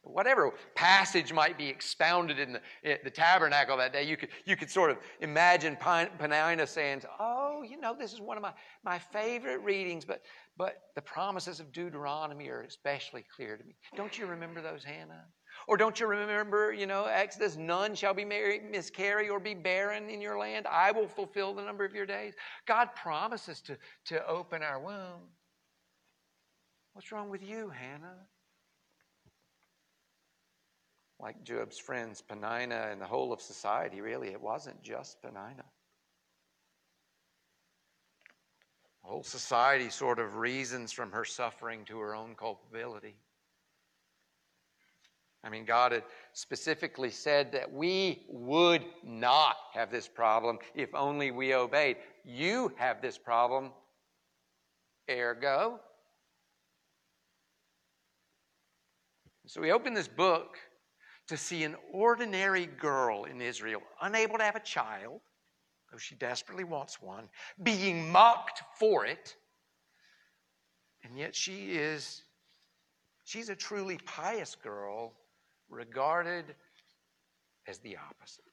whatever 0.05 0.53
passage 0.75 1.33
might 1.33 1.57
be 1.59 1.69
expounded 1.69 2.38
in 2.38 2.53
the, 2.53 2.61
in 2.83 2.99
the, 3.05 3.11
tabernacle 3.11 3.76
that 3.76 3.93
day, 3.93 4.03
you 4.03 4.17
could, 4.17 4.29
you 4.45 4.57
could 4.57 4.71
sort 4.71 4.91
of 4.91 4.99
imagine 5.21 5.76
Peninnah 5.76 6.67
saying, 6.67 7.03
Oh, 7.19 7.62
you 7.69 7.81
know, 7.81 7.97
this 7.99 8.12
is 8.12 8.21
one 8.21 8.37
of 8.37 8.43
my, 8.43 8.53
my 8.85 8.99
favorite 8.99 9.59
readings, 9.62 10.05
but, 10.05 10.23
but 10.57 10.75
the 10.95 11.03
promises 11.03 11.61
of 11.61 11.73
Deuteronomy 11.73 12.49
are 12.49 12.62
especially 12.62 13.25
clear 13.35 13.57
to 13.57 13.64
me. 13.64 13.75
Don't 13.97 14.19
you 14.19 14.26
remember 14.26 14.61
those, 14.61 14.85
Hannah? 14.85 15.25
Or 15.66 15.76
don't 15.76 15.99
you 15.99 16.06
remember, 16.06 16.73
you 16.73 16.87
know, 16.87 17.04
Exodus, 17.04 17.56
none 17.56 17.94
shall 17.94 18.14
be 18.14 18.25
married, 18.25 18.71
miscarry, 18.71 19.28
or 19.28 19.40
be 19.40 19.54
barren 19.54 20.11
in 20.11 20.21
your 20.21 20.38
land. 20.38 20.66
I 20.66 20.92
will 20.92 21.09
fulfill 21.09 21.54
the 21.54 21.62
number 21.62 21.85
of 21.85 21.94
your 21.94 22.06
days. 22.06 22.35
God 22.66 22.90
promises 22.94 23.61
to, 23.62 23.78
to 24.06 24.26
open 24.26 24.62
our 24.62 24.78
womb. 24.78 25.23
What's 26.92 27.11
wrong 27.12 27.30
with 27.30 27.42
you, 27.42 27.71
Hannah? 27.71 28.26
like 31.25 31.42
Job's 31.42 31.78
friends, 31.78 32.21
Peninnah, 32.21 32.88
and 32.90 33.00
the 33.00 33.06
whole 33.06 33.33
of 33.33 33.40
society, 33.40 34.02
really. 34.02 34.28
It 34.28 34.40
wasn't 34.40 34.83
just 34.83 35.23
Peninnah. 35.23 35.64
The 39.02 39.09
whole 39.09 39.23
society 39.23 39.88
sort 39.88 40.18
of 40.18 40.37
reasons 40.37 40.92
from 40.92 41.12
her 41.12 41.25
suffering 41.25 41.85
to 41.87 41.99
her 41.99 42.14
own 42.14 42.35
culpability. 42.35 43.16
I 45.44 45.50
mean, 45.50 45.66
God 45.66 45.92
had 45.92 46.04
specifically 46.32 47.10
said 47.10 47.52
that 47.52 47.70
we 47.70 48.24
would 48.28 48.82
not 49.04 49.56
have 49.74 49.90
this 49.90 50.08
problem 50.08 50.58
if 50.74 50.94
only 50.94 51.30
we 51.30 51.54
obeyed. 51.54 51.98
You 52.24 52.72
have 52.76 53.02
this 53.02 53.18
problem, 53.18 53.70
ergo. 55.10 55.78
So 59.46 59.60
we 59.60 59.70
open 59.70 59.92
this 59.92 60.08
book 60.08 60.56
to 61.28 61.36
see 61.36 61.64
an 61.64 61.76
ordinary 61.92 62.64
girl 62.64 63.24
in 63.24 63.42
Israel, 63.42 63.82
unable 64.00 64.38
to 64.38 64.44
have 64.44 64.56
a 64.56 64.60
child, 64.60 65.20
though 65.92 65.98
she 65.98 66.14
desperately 66.14 66.64
wants 66.64 67.02
one, 67.02 67.28
being 67.62 68.10
mocked 68.10 68.62
for 68.78 69.04
it. 69.04 69.36
And 71.02 71.18
yet 71.18 71.34
she 71.34 71.72
is, 71.72 72.22
she's 73.24 73.50
a 73.50 73.54
truly 73.54 73.98
pious 74.06 74.54
girl, 74.54 75.12
regarded 75.68 76.54
as 77.66 77.78
the 77.78 77.97
opposite. 77.97 78.44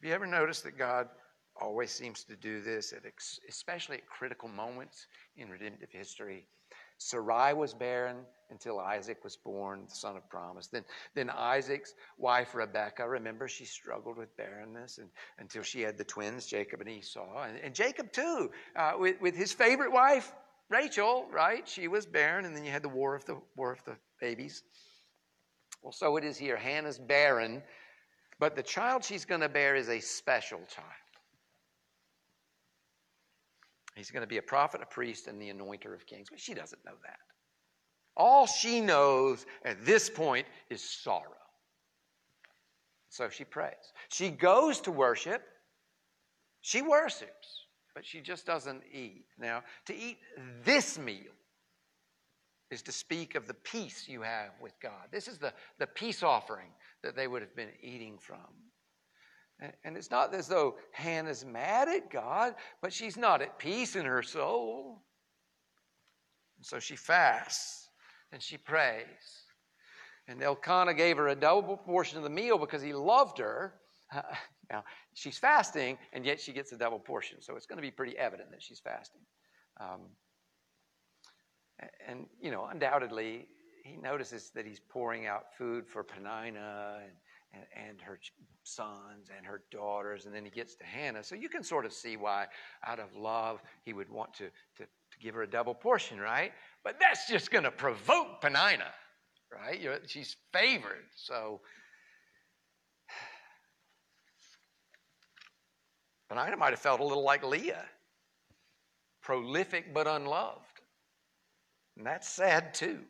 Have 0.00 0.08
you 0.08 0.14
ever 0.14 0.26
noticed 0.26 0.64
that 0.64 0.78
God 0.78 1.08
always 1.60 1.90
seems 1.90 2.24
to 2.24 2.36
do 2.36 2.62
this, 2.62 2.92
at 2.92 3.04
ex- 3.04 3.40
especially 3.48 3.96
at 3.96 4.06
critical 4.06 4.48
moments 4.48 5.06
in 5.36 5.48
redemptive 5.48 5.90
history? 5.90 6.46
Sarai 6.98 7.54
was 7.54 7.74
barren 7.74 8.18
until 8.50 8.80
Isaac 8.80 9.22
was 9.22 9.36
born, 9.36 9.84
the 9.88 9.94
son 9.94 10.16
of 10.16 10.28
promise. 10.28 10.66
Then, 10.68 10.84
then 11.14 11.30
Isaac's 11.30 11.94
wife, 12.16 12.54
Rebekah, 12.54 13.08
remember, 13.08 13.46
she 13.46 13.64
struggled 13.64 14.16
with 14.16 14.36
barrenness 14.36 14.98
and, 14.98 15.08
until 15.38 15.62
she 15.62 15.80
had 15.80 15.96
the 15.96 16.04
twins, 16.04 16.46
Jacob 16.46 16.80
and 16.80 16.88
Esau. 16.88 17.42
And, 17.42 17.58
and 17.58 17.74
Jacob, 17.74 18.12
too, 18.12 18.50
uh, 18.74 18.92
with, 18.98 19.20
with 19.20 19.36
his 19.36 19.52
favorite 19.52 19.92
wife, 19.92 20.32
Rachel, 20.70 21.26
right? 21.32 21.66
She 21.66 21.88
was 21.88 22.06
barren, 22.06 22.44
and 22.44 22.54
then 22.54 22.64
you 22.64 22.70
had 22.70 22.82
the 22.82 22.88
war 22.88 23.14
of 23.14 23.24
the, 23.24 23.40
war 23.56 23.72
of 23.72 23.82
the 23.84 23.96
babies. 24.20 24.62
Well, 25.82 25.92
so 25.92 26.16
it 26.16 26.24
is 26.24 26.36
here. 26.36 26.56
Hannah's 26.56 26.98
barren, 26.98 27.62
but 28.38 28.54
the 28.54 28.62
child 28.62 29.04
she's 29.04 29.24
going 29.24 29.40
to 29.40 29.48
bear 29.48 29.76
is 29.76 29.88
a 29.88 30.00
special 30.00 30.60
child. 30.68 30.86
He's 33.94 34.10
going 34.10 34.22
to 34.22 34.28
be 34.28 34.38
a 34.38 34.42
prophet, 34.42 34.80
a 34.82 34.86
priest, 34.86 35.26
and 35.26 35.40
the 35.40 35.50
anointer 35.50 35.92
of 35.92 36.06
kings. 36.06 36.28
But 36.30 36.38
she 36.38 36.54
doesn't 36.54 36.84
know 36.84 36.94
that. 37.02 37.18
All 38.16 38.46
she 38.46 38.80
knows 38.80 39.46
at 39.64 39.84
this 39.84 40.08
point 40.10 40.46
is 40.70 40.82
sorrow. 40.82 41.34
So 43.08 43.28
she 43.28 43.44
prays. 43.44 43.74
She 44.08 44.30
goes 44.30 44.80
to 44.82 44.92
worship. 44.92 45.42
She 46.60 46.82
worships, 46.82 47.66
but 47.98 48.06
she 48.06 48.20
just 48.20 48.46
doesn't 48.46 48.84
eat. 48.92 49.24
Now, 49.40 49.64
to 49.86 49.92
eat 49.92 50.18
this 50.64 51.00
meal 51.00 51.32
is 52.70 52.80
to 52.82 52.92
speak 52.92 53.34
of 53.34 53.48
the 53.48 53.54
peace 53.54 54.06
you 54.06 54.22
have 54.22 54.50
with 54.62 54.78
God. 54.80 55.08
This 55.10 55.26
is 55.26 55.38
the, 55.38 55.52
the 55.80 55.88
peace 55.88 56.22
offering 56.22 56.68
that 57.02 57.16
they 57.16 57.26
would 57.26 57.42
have 57.42 57.56
been 57.56 57.72
eating 57.82 58.16
from. 58.16 58.38
And 59.82 59.96
it's 59.96 60.12
not 60.12 60.32
as 60.32 60.46
though 60.46 60.76
Hannah's 60.92 61.44
mad 61.44 61.88
at 61.88 62.08
God, 62.08 62.54
but 62.80 62.92
she's 62.92 63.16
not 63.16 63.42
at 63.42 63.58
peace 63.58 63.96
in 63.96 64.04
her 64.04 64.22
soul. 64.22 65.02
And 66.56 66.64
so 66.64 66.78
she 66.78 66.94
fasts 66.94 67.88
and 68.30 68.40
she 68.40 68.58
prays. 68.58 69.42
And 70.28 70.40
Elkanah 70.40 70.94
gave 70.94 71.16
her 71.16 71.26
a 71.26 71.34
double 71.34 71.76
portion 71.76 72.16
of 72.16 72.22
the 72.22 72.30
meal 72.30 72.58
because 72.58 72.80
he 72.80 72.92
loved 72.92 73.38
her. 73.38 73.74
now, 74.70 74.84
she's 75.14 75.38
fasting, 75.38 75.98
and 76.12 76.24
yet 76.24 76.40
she 76.40 76.52
gets 76.52 76.72
a 76.72 76.76
double 76.76 76.98
portion. 76.98 77.40
So 77.40 77.56
it's 77.56 77.66
going 77.66 77.78
to 77.78 77.82
be 77.82 77.90
pretty 77.90 78.16
evident 78.18 78.50
that 78.50 78.62
she's 78.62 78.80
fasting. 78.80 79.22
Um, 79.80 80.00
and, 82.06 82.26
you 82.40 82.50
know, 82.50 82.66
undoubtedly, 82.66 83.46
he 83.84 83.96
notices 83.96 84.50
that 84.54 84.66
he's 84.66 84.80
pouring 84.80 85.26
out 85.26 85.54
food 85.56 85.86
for 85.86 86.02
Peninnah 86.02 86.98
and 87.04 87.12
and, 87.52 87.62
and 87.88 88.00
her 88.00 88.18
sons 88.62 89.30
and 89.36 89.46
her 89.46 89.62
daughters, 89.70 90.26
and 90.26 90.34
then 90.34 90.44
he 90.44 90.50
gets 90.50 90.74
to 90.76 90.84
Hannah. 90.84 91.22
So 91.22 91.34
you 91.34 91.48
can 91.48 91.62
sort 91.62 91.84
of 91.84 91.92
see 91.92 92.16
why, 92.16 92.46
out 92.86 92.98
of 92.98 93.14
love, 93.16 93.62
he 93.84 93.92
would 93.92 94.10
want 94.10 94.34
to, 94.34 94.44
to, 94.76 94.84
to 94.84 95.18
give 95.20 95.34
her 95.34 95.42
a 95.42 95.50
double 95.50 95.74
portion, 95.74 96.20
right? 96.20 96.52
But 96.84 96.96
that's 97.00 97.28
just 97.28 97.50
going 97.50 97.64
to 97.64 97.70
provoke 97.70 98.40
Peninnah, 98.40 98.92
right? 99.52 99.80
You're, 99.80 99.98
she's 100.06 100.36
favored. 100.52 101.06
So 101.16 101.60
Peninnah 106.28 106.56
might 106.56 106.70
have 106.70 106.80
felt 106.80 107.00
a 107.00 107.04
little 107.04 107.24
like 107.24 107.44
Leah 107.44 107.86
prolific 109.22 109.92
but 109.92 110.06
unloved. 110.06 110.80
And 111.96 112.06
that's 112.06 112.28
sad 112.28 112.72
too. 112.72 113.00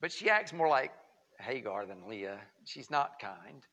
But 0.00 0.12
she 0.12 0.30
acts 0.30 0.52
more 0.52 0.68
like 0.68 0.92
Hagar 1.40 1.86
than 1.86 2.08
Leah. 2.08 2.38
She's 2.64 2.90
not 2.90 3.18
kind. 3.18 3.66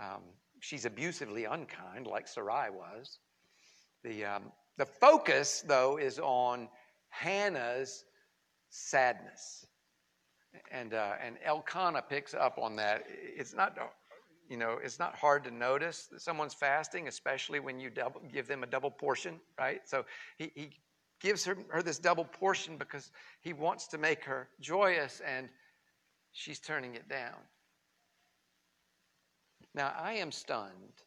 Um, 0.00 0.22
she's 0.60 0.84
abusively 0.84 1.44
unkind, 1.44 2.06
like 2.06 2.28
Sarai 2.28 2.70
was. 2.70 3.18
The, 4.04 4.24
um, 4.24 4.52
the 4.76 4.86
focus, 4.86 5.64
though, 5.66 5.98
is 5.98 6.18
on 6.18 6.68
Hannah's 7.08 8.04
sadness. 8.70 9.66
And, 10.70 10.94
uh, 10.94 11.14
and 11.20 11.36
Elkanah 11.44 12.02
picks 12.08 12.32
up 12.32 12.58
on 12.58 12.76
that. 12.76 13.04
It's 13.08 13.54
not, 13.54 13.76
you 14.48 14.56
know, 14.56 14.78
it's 14.82 14.98
not 14.98 15.14
hard 15.14 15.44
to 15.44 15.50
notice 15.50 16.06
that 16.06 16.20
someone's 16.20 16.54
fasting, 16.54 17.06
especially 17.06 17.60
when 17.60 17.78
you 17.78 17.90
double, 17.90 18.20
give 18.32 18.48
them 18.48 18.62
a 18.62 18.66
double 18.66 18.90
portion, 18.90 19.40
right? 19.58 19.80
So 19.86 20.04
he, 20.38 20.50
he 20.54 20.70
gives 21.20 21.44
her, 21.44 21.56
her 21.68 21.82
this 21.82 21.98
double 21.98 22.24
portion 22.24 22.76
because 22.76 23.10
he 23.40 23.52
wants 23.52 23.86
to 23.88 23.98
make 23.98 24.24
her 24.24 24.48
joyous 24.60 25.20
and 25.26 25.48
she's 26.32 26.58
turning 26.58 26.94
it 26.94 27.08
down. 27.08 27.36
Now, 29.74 29.92
I 29.98 30.14
am 30.14 30.32
stunned 30.32 31.02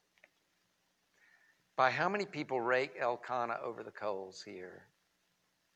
by 1.75 1.89
how 1.89 2.07
many 2.07 2.25
people 2.25 2.61
rake 2.61 2.91
Elkanah 2.99 3.57
over 3.63 3.83
the 3.83 3.91
coals 3.91 4.43
here 4.45 4.83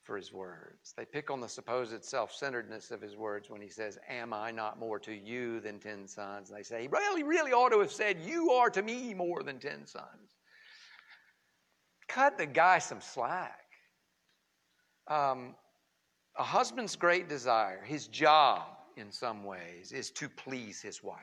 for 0.05 0.15
his 0.15 0.31
words. 0.31 0.93
They 0.95 1.05
pick 1.05 1.31
on 1.31 1.41
the 1.41 1.50
supposed 1.50 2.05
self 2.05 2.33
centeredness 2.33 2.91
of 2.91 3.01
his 3.01 3.15
words 3.15 3.50
when 3.50 3.62
he 3.62 3.69
says, 3.69 3.97
Am 4.07 4.33
I 4.33 4.51
not 4.51 4.79
more 4.79 5.00
to 5.00 5.13
you 5.13 5.59
than 5.59 5.79
ten 5.79 6.07
sons? 6.07 6.50
And 6.50 6.57
they 6.57 6.63
say, 6.63 6.83
He 6.83 6.88
really, 6.88 7.24
really 7.24 7.51
ought 7.51 7.69
to 7.69 7.79
have 7.79 7.91
said, 7.91 8.17
You 8.21 8.51
are 8.51 8.69
to 8.69 8.81
me 8.81 9.13
more 9.13 9.43
than 9.43 9.59
ten 9.59 9.85
sons. 9.85 10.38
Cut 12.07 12.38
the 12.38 12.45
guy 12.45 12.77
some 12.79 13.01
slack. 13.01 13.65
Um, 15.07 15.55
a 16.38 16.43
husband's 16.43 16.95
great 16.95 17.27
desire, 17.27 17.83
his 17.83 18.07
job 18.07 18.63
in 18.97 19.12
some 19.12 19.43
ways, 19.43 19.91
is 19.91 20.12
to 20.12 20.29
please 20.29 20.81
his 20.81 21.03
wife. 21.03 21.19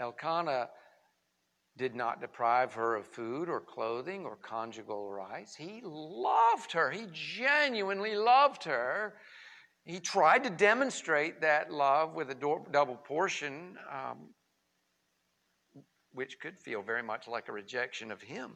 Elkanah 0.00 0.68
did 1.76 1.94
not 1.94 2.20
deprive 2.20 2.74
her 2.74 2.96
of 2.96 3.06
food 3.06 3.48
or 3.48 3.60
clothing 3.60 4.24
or 4.24 4.36
conjugal 4.36 5.10
rights. 5.10 5.54
He 5.54 5.80
loved 5.84 6.72
her. 6.72 6.90
He 6.90 7.06
genuinely 7.12 8.14
loved 8.14 8.64
her. 8.64 9.14
He 9.84 9.98
tried 9.98 10.44
to 10.44 10.50
demonstrate 10.50 11.40
that 11.40 11.72
love 11.72 12.14
with 12.14 12.30
a 12.30 12.34
double 12.34 12.96
portion, 12.96 13.76
um, 13.90 14.18
which 16.12 16.38
could 16.40 16.58
feel 16.58 16.82
very 16.82 17.02
much 17.02 17.26
like 17.26 17.48
a 17.48 17.52
rejection 17.52 18.12
of 18.12 18.20
him. 18.20 18.52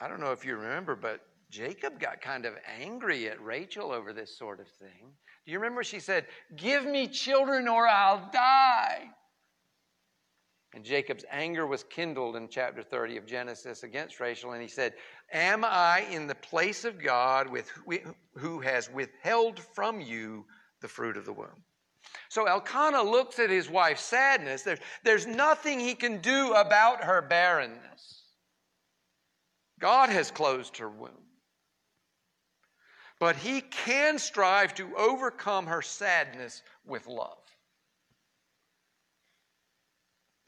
I 0.00 0.08
don't 0.08 0.20
know 0.20 0.32
if 0.32 0.44
you 0.44 0.56
remember, 0.56 0.94
but 0.94 1.20
Jacob 1.50 1.98
got 1.98 2.20
kind 2.20 2.44
of 2.44 2.54
angry 2.80 3.28
at 3.28 3.42
Rachel 3.42 3.92
over 3.92 4.12
this 4.12 4.36
sort 4.36 4.60
of 4.60 4.68
thing. 4.68 5.12
Do 5.46 5.52
you 5.52 5.58
remember 5.58 5.82
she 5.82 6.00
said, 6.00 6.26
Give 6.56 6.84
me 6.84 7.08
children 7.08 7.68
or 7.68 7.88
I'll 7.88 8.30
die? 8.32 9.08
And 10.74 10.84
Jacob's 10.84 11.24
anger 11.30 11.66
was 11.66 11.82
kindled 11.84 12.36
in 12.36 12.48
chapter 12.48 12.82
30 12.82 13.16
of 13.16 13.26
Genesis 13.26 13.82
against 13.82 14.20
Rachel, 14.20 14.52
and 14.52 14.60
he 14.60 14.68
said, 14.68 14.92
Am 15.32 15.64
I 15.64 16.06
in 16.10 16.26
the 16.26 16.34
place 16.34 16.84
of 16.84 17.02
God 17.02 17.48
with, 17.48 17.70
who 18.36 18.60
has 18.60 18.90
withheld 18.90 19.58
from 19.58 20.00
you 20.00 20.44
the 20.80 20.88
fruit 20.88 21.16
of 21.16 21.24
the 21.24 21.32
womb? 21.32 21.64
So 22.28 22.44
Elkanah 22.44 23.02
looks 23.02 23.38
at 23.38 23.50
his 23.50 23.70
wife's 23.70 24.04
sadness. 24.04 24.62
There's, 24.62 24.80
there's 25.02 25.26
nothing 25.26 25.80
he 25.80 25.94
can 25.94 26.20
do 26.20 26.52
about 26.52 27.04
her 27.04 27.22
barrenness. 27.22 28.24
God 29.80 30.10
has 30.10 30.30
closed 30.30 30.76
her 30.78 30.90
womb. 30.90 31.10
But 33.20 33.36
he 33.36 33.62
can 33.62 34.18
strive 34.18 34.74
to 34.74 34.94
overcome 34.96 35.66
her 35.66 35.82
sadness 35.82 36.62
with 36.84 37.06
love. 37.06 37.38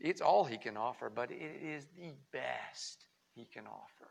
It's 0.00 0.22
all 0.22 0.44
he 0.44 0.56
can 0.56 0.76
offer, 0.76 1.10
but 1.10 1.30
it 1.30 1.60
is 1.62 1.86
the 1.96 2.12
best 2.32 3.06
he 3.34 3.44
can 3.44 3.66
offer. 3.66 4.10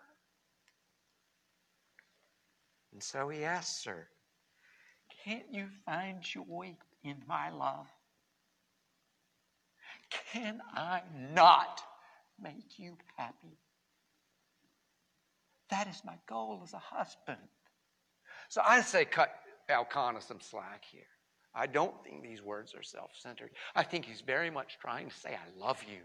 And 2.93 3.01
so 3.01 3.29
he 3.29 3.43
asks 3.43 3.85
her, 3.85 4.07
Can't 5.23 5.45
you 5.51 5.67
find 5.85 6.21
joy 6.21 6.75
in 7.03 7.15
my 7.27 7.49
love? 7.49 7.87
Can 10.31 10.61
I 10.73 11.01
not 11.33 11.81
make 12.41 12.77
you 12.77 12.95
happy? 13.17 13.57
That 15.69 15.87
is 15.87 16.01
my 16.05 16.15
goal 16.27 16.61
as 16.63 16.73
a 16.73 16.79
husband. 16.79 17.37
So 18.47 18.61
I 18.65 18.81
say, 18.81 19.05
cut 19.05 19.29
Elkanah 19.67 20.21
some 20.21 20.39
slack 20.41 20.83
here. 20.91 21.03
I 21.53 21.67
don't 21.67 22.03
think 22.03 22.23
these 22.23 22.41
words 22.41 22.73
are 22.75 22.83
self 22.83 23.11
centered. 23.17 23.51
I 23.75 23.83
think 23.83 24.05
he's 24.05 24.21
very 24.21 24.49
much 24.49 24.77
trying 24.79 25.09
to 25.09 25.15
say, 25.15 25.31
I 25.33 25.59
love 25.59 25.83
you. 25.89 26.01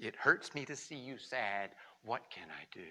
It 0.00 0.16
hurts 0.16 0.54
me 0.54 0.64
to 0.64 0.74
see 0.74 0.96
you 0.96 1.18
sad. 1.18 1.70
What 2.04 2.22
can 2.30 2.48
I 2.50 2.64
do? 2.72 2.88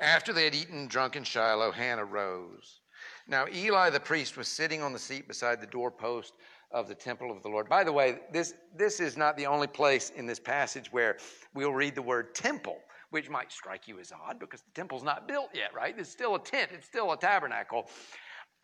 After 0.00 0.32
they 0.32 0.44
had 0.44 0.54
eaten 0.54 0.78
and 0.78 0.90
drunk 0.90 1.16
in 1.16 1.24
Shiloh, 1.24 1.72
Hannah 1.72 2.04
rose. 2.04 2.80
Now, 3.26 3.46
Eli 3.52 3.90
the 3.90 4.00
priest 4.00 4.36
was 4.36 4.48
sitting 4.48 4.82
on 4.82 4.92
the 4.92 4.98
seat 4.98 5.26
beside 5.26 5.60
the 5.60 5.66
doorpost 5.66 6.34
of 6.70 6.88
the 6.88 6.94
temple 6.94 7.30
of 7.30 7.42
the 7.42 7.48
Lord. 7.48 7.68
By 7.68 7.84
the 7.84 7.92
way, 7.92 8.20
this, 8.32 8.54
this 8.74 9.00
is 9.00 9.16
not 9.16 9.36
the 9.36 9.46
only 9.46 9.66
place 9.66 10.10
in 10.10 10.26
this 10.26 10.38
passage 10.38 10.92
where 10.92 11.18
we'll 11.54 11.72
read 11.72 11.94
the 11.94 12.02
word 12.02 12.34
temple 12.34 12.78
which 13.12 13.28
might 13.28 13.52
strike 13.52 13.86
you 13.86 14.00
as 14.00 14.10
odd 14.10 14.38
because 14.38 14.62
the 14.62 14.70
temple's 14.72 15.02
not 15.02 15.28
built 15.28 15.50
yet, 15.54 15.74
right? 15.74 15.94
It's 15.96 16.10
still 16.10 16.34
a 16.34 16.38
tent, 16.38 16.70
it's 16.72 16.86
still 16.86 17.12
a 17.12 17.16
tabernacle. 17.16 17.88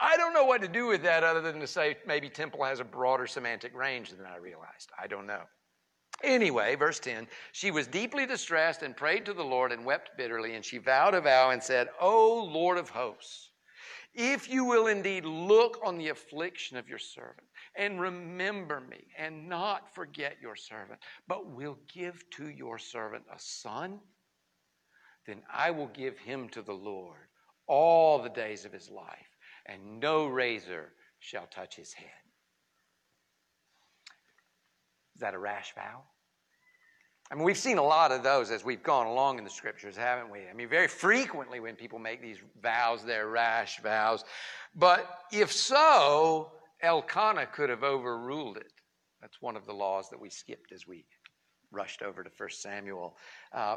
I 0.01 0.17
don't 0.17 0.33
know 0.33 0.45
what 0.45 0.63
to 0.63 0.69
do 0.69 0.87
with 0.87 1.03
that 1.03 1.23
other 1.23 1.43
than 1.43 1.61
to 1.61 1.67
say 1.67 1.99
maybe 2.07 2.31
temple 2.31 2.65
has 2.65 2.81
a 2.81 2.85
broader 2.85 3.27
semantic 3.27 3.77
range 3.77 4.11
than 4.11 4.25
I 4.25 4.37
realized. 4.37 4.91
I 4.99 5.07
don't 5.07 5.27
know. 5.27 5.43
Anyway, 6.25 6.75
verse 6.77 6.99
10 6.99 7.29
she 7.53 7.71
was 7.71 7.87
deeply 7.87 8.25
distressed 8.25 8.83
and 8.83 8.97
prayed 8.97 9.27
to 9.27 9.35
the 9.35 9.45
Lord 9.45 9.71
and 9.71 9.85
wept 9.85 10.17
bitterly, 10.17 10.55
and 10.55 10.65
she 10.65 10.79
vowed 10.79 11.15
a 11.15 11.21
vow 11.21 11.51
and 11.51 11.63
said, 11.63 11.89
O 12.01 12.49
Lord 12.51 12.79
of 12.79 12.89
hosts, 12.89 13.51
if 14.15 14.49
you 14.49 14.65
will 14.65 14.87
indeed 14.87 15.27
look 15.27 15.79
on 15.85 15.99
the 15.99 16.09
affliction 16.09 16.79
of 16.79 16.89
your 16.89 16.99
servant 16.99 17.47
and 17.77 18.01
remember 18.01 18.81
me 18.81 19.09
and 19.17 19.47
not 19.47 19.95
forget 19.95 20.37
your 20.41 20.57
servant, 20.57 20.99
but 21.29 21.51
will 21.51 21.79
give 21.93 22.29
to 22.31 22.49
your 22.49 22.79
servant 22.79 23.25
a 23.33 23.39
son 23.39 24.01
then 25.29 25.43
I 25.53 25.71
will 25.71 25.89
give 25.89 26.19
him 26.19 26.49
to 26.51 26.63
the 26.63 26.73
Lord 26.73 27.29
all 27.67 28.19
the 28.19 28.31
days 28.31 28.65
of 28.65 28.73
his 28.73 28.89
life, 28.91 29.37
and 29.67 30.01
no 30.01 30.27
razor 30.27 30.93
shall 31.19 31.47
touch 31.47 31.77
his 31.77 31.93
head. 31.93 32.09
Is 35.15 35.21
that 35.21 35.35
a 35.35 35.39
rash 35.39 35.75
vow? 35.75 36.03
I 37.31 37.35
mean, 37.35 37.45
we've 37.45 37.59
seen 37.59 37.77
a 37.77 37.83
lot 37.83 38.11
of 38.11 38.23
those 38.23 38.51
as 38.51 38.65
we've 38.65 38.83
gone 38.83 39.07
along 39.07 39.37
in 39.37 39.45
the 39.45 39.51
scriptures, 39.51 39.99
haven't 39.99 40.31
we? 40.31 40.49
I 40.49 40.55
mean, 40.55 40.69
very 40.69 40.89
frequently 40.89 41.61
when 41.61 41.77
people 41.77 41.99
make 41.99 42.23
these 42.23 42.39
vows, 42.63 43.05
they're 43.05 43.29
rash 43.29 43.83
vows. 43.83 44.25
But 44.75 45.07
if 45.31 45.53
so, 45.53 46.53
Elkanah 46.81 47.49
could 47.49 47.69
have 47.69 47.83
overruled 47.83 48.57
it. 48.57 48.73
That's 49.21 49.43
one 49.43 49.57
of 49.57 49.67
the 49.67 49.75
laws 49.75 50.09
that 50.09 50.19
we 50.19 50.31
skipped 50.31 50.73
as 50.73 50.87
we 50.87 51.05
rushed 51.71 52.01
over 52.01 52.25
to 52.25 52.31
1 52.35 52.49
Samuel. 52.51 53.17
Uh, 53.53 53.77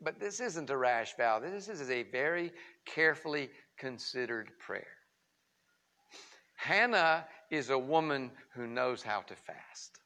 but 0.00 0.20
this 0.20 0.40
isn't 0.40 0.70
a 0.70 0.76
rash 0.76 1.16
vow. 1.16 1.38
This 1.38 1.68
is 1.68 1.90
a 1.90 2.02
very 2.04 2.52
carefully 2.84 3.50
considered 3.78 4.50
prayer. 4.58 4.86
Hannah 6.56 7.26
is 7.50 7.70
a 7.70 7.78
woman 7.78 8.30
who 8.54 8.66
knows 8.66 9.02
how 9.02 9.20
to 9.20 9.34
fast. 9.34 10.00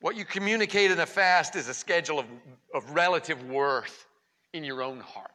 What 0.00 0.16
you 0.16 0.24
communicate 0.24 0.90
in 0.90 1.00
a 1.00 1.06
fast 1.06 1.56
is 1.56 1.68
a 1.68 1.74
schedule 1.74 2.18
of, 2.18 2.26
of 2.74 2.90
relative 2.90 3.42
worth 3.44 4.06
in 4.52 4.62
your 4.64 4.82
own 4.82 5.00
heart. 5.00 5.30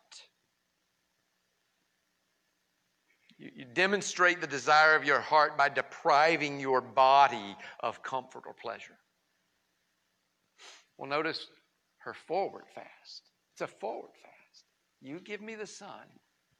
You, 3.39 3.49
you 3.56 3.65
demonstrate 3.65 4.41
the 4.41 4.47
desire 4.47 4.95
of 4.95 5.06
your 5.06 5.21
heart 5.21 5.58
by 5.58 5.69
depriving 5.69 6.60
your 6.60 6.82
body 6.82 7.56
of 7.80 8.04
comfort 8.04 8.43
or 8.45 8.54
pleasure. 8.54 8.97
Well, 10.97 11.10
notice 11.10 11.47
her 11.99 12.13
forward 12.13 12.65
fast. 12.73 13.29
It's 13.53 13.62
a 13.62 13.67
forward 13.67 14.12
fast. 14.21 14.65
You 15.01 15.19
give 15.19 15.41
me 15.41 15.55
the 15.55 15.67
son, 15.67 16.07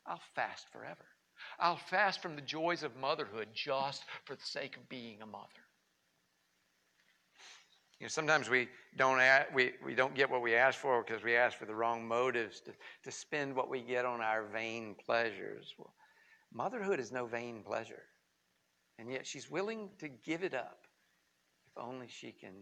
I'll 0.06 0.22
fast 0.36 0.68
forever. 0.72 1.06
I'll 1.60 1.78
fast 1.78 2.22
from 2.22 2.36
the 2.36 2.42
joys 2.42 2.84
of 2.84 2.96
motherhood 2.98 3.50
just 3.54 4.04
for 4.26 4.36
the 4.36 4.44
sake 4.44 4.76
of 4.78 4.90
being 4.90 5.22
a 5.22 5.26
mother. 5.26 5.48
You 8.00 8.06
know, 8.06 8.10
sometimes 8.10 8.50
we 8.50 8.70
don't, 8.98 9.22
we, 9.54 9.74
we 9.86 9.94
don't 9.94 10.16
get 10.16 10.30
what 10.30 10.42
we 10.42 10.56
ask 10.56 10.80
for 10.80 11.04
because 11.04 11.22
we 11.22 11.36
ask 11.36 11.58
for 11.58 11.66
the 11.66 11.76
wrong 11.76 12.08
motives 12.08 12.62
to, 12.62 12.72
to 13.04 13.12
spend 13.12 13.54
what 13.54 13.70
we 13.70 13.82
get 13.82 14.06
on 14.06 14.22
our 14.22 14.44
vain 14.44 14.96
pleasures. 15.06 15.74
Well, 15.78 15.94
motherhood 16.54 17.00
is 17.00 17.12
no 17.12 17.26
vain 17.26 17.62
pleasure. 17.66 18.04
And 18.98 19.12
yet 19.12 19.28
she's 19.28 19.52
willing 19.52 19.90
to 20.00 20.08
give 20.08 20.44
it 20.44 20.54
up 20.54 20.88
if 21.68 21.78
only 21.82 22.08
she 22.08 22.32
can 22.32 22.54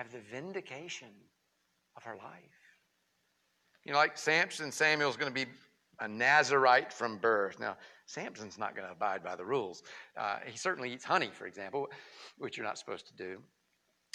have 0.00 0.10
the 0.12 0.34
vindication 0.34 1.08
of 1.94 2.02
her 2.02 2.16
life. 2.16 2.58
You 3.84 3.92
know, 3.92 3.98
like 3.98 4.16
Samson, 4.16 4.72
Samuel's 4.72 5.18
going 5.18 5.30
to 5.30 5.44
be 5.44 5.50
a 6.00 6.08
Nazarite 6.08 6.90
from 6.90 7.18
birth. 7.18 7.60
Now, 7.60 7.76
Samson's 8.06 8.56
not 8.56 8.74
going 8.74 8.86
to 8.86 8.92
abide 8.92 9.22
by 9.22 9.36
the 9.36 9.44
rules. 9.44 9.82
Uh, 10.16 10.38
he 10.46 10.56
certainly 10.56 10.90
eats 10.90 11.04
honey, 11.04 11.28
for 11.34 11.46
example, 11.46 11.86
which 12.38 12.56
you're 12.56 12.64
not 12.64 12.78
supposed 12.78 13.08
to 13.08 13.14
do. 13.14 13.42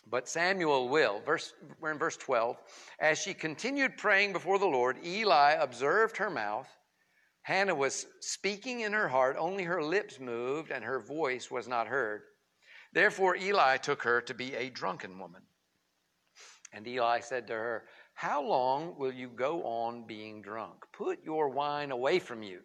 But 0.10 0.28
Samuel 0.28 0.89
will. 0.89 1.21
Verse, 1.24 1.54
we're 1.80 1.91
in 1.91 2.00
verse 2.00 2.17
12. 2.17 2.58
As 3.00 3.19
she 3.19 3.36
continued 3.36 3.95
praying 3.95 4.34
before 4.34 4.58
the 4.58 4.65
Lord, 4.65 4.98
Eli 5.06 5.52
observed 5.52 6.17
her 6.17 6.32
mouth. 6.32 6.67
Hannah 7.43 7.76
was 7.76 8.08
speaking 8.21 8.80
in 8.80 8.93
her 8.93 9.08
heart, 9.08 9.36
only 9.38 9.63
her 9.65 9.84
lips 9.84 10.19
moved, 10.19 10.71
and 10.71 10.84
her 10.84 11.00
voice 11.00 11.52
was 11.52 11.67
not 11.67 11.86
heard. 11.86 12.24
Therefore, 12.91 13.36
Eli 13.36 13.78
took 13.78 14.02
her 14.02 14.19
to 14.21 14.34
be 14.34 14.56
a 14.56 14.71
drunken 14.71 15.19
woman. 15.19 15.43
And 16.75 16.85
Eli 16.85 17.21
said 17.21 17.47
to 17.47 17.53
her, 17.53 17.85
How 18.15 18.43
long 18.43 18.99
will 18.99 19.13
you 19.13 19.29
go 19.29 19.63
on 19.63 20.05
being 20.05 20.41
drunk? 20.41 20.83
Put 20.91 21.23
your 21.23 21.47
wine 21.47 21.91
away 21.91 22.19
from 22.19 22.43
you. 22.43 22.59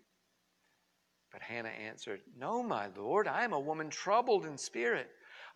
But 1.33 1.43
Hannah 1.43 1.69
answered, 1.69 2.21
No, 2.37 2.61
my 2.61 2.89
Lord, 2.97 3.29
I 3.29 3.45
am 3.45 3.53
a 3.53 3.61
woman 3.61 3.89
troubled 3.89 4.47
in 4.47 4.59
spirit. 4.59 5.11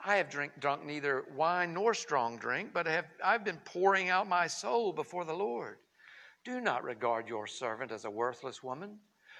I 0.04 0.16
have 0.16 0.30
drink, 0.30 0.52
drunk 0.60 0.84
neither 0.84 1.24
wine 1.34 1.74
nor 1.74 1.94
strong 1.94 2.38
drink, 2.38 2.70
but 2.72 2.86
have, 2.86 3.06
I've 3.24 3.44
been 3.44 3.60
pouring 3.64 4.08
out 4.08 4.28
my 4.28 4.46
soul 4.46 4.92
before 4.92 5.24
the 5.24 5.34
Lord. 5.34 5.78
Do 6.44 6.60
not 6.60 6.84
regard 6.84 7.28
your 7.28 7.48
servant 7.48 7.90
as 7.90 8.04
a 8.04 8.10
worthless 8.10 8.62
woman, 8.62 8.98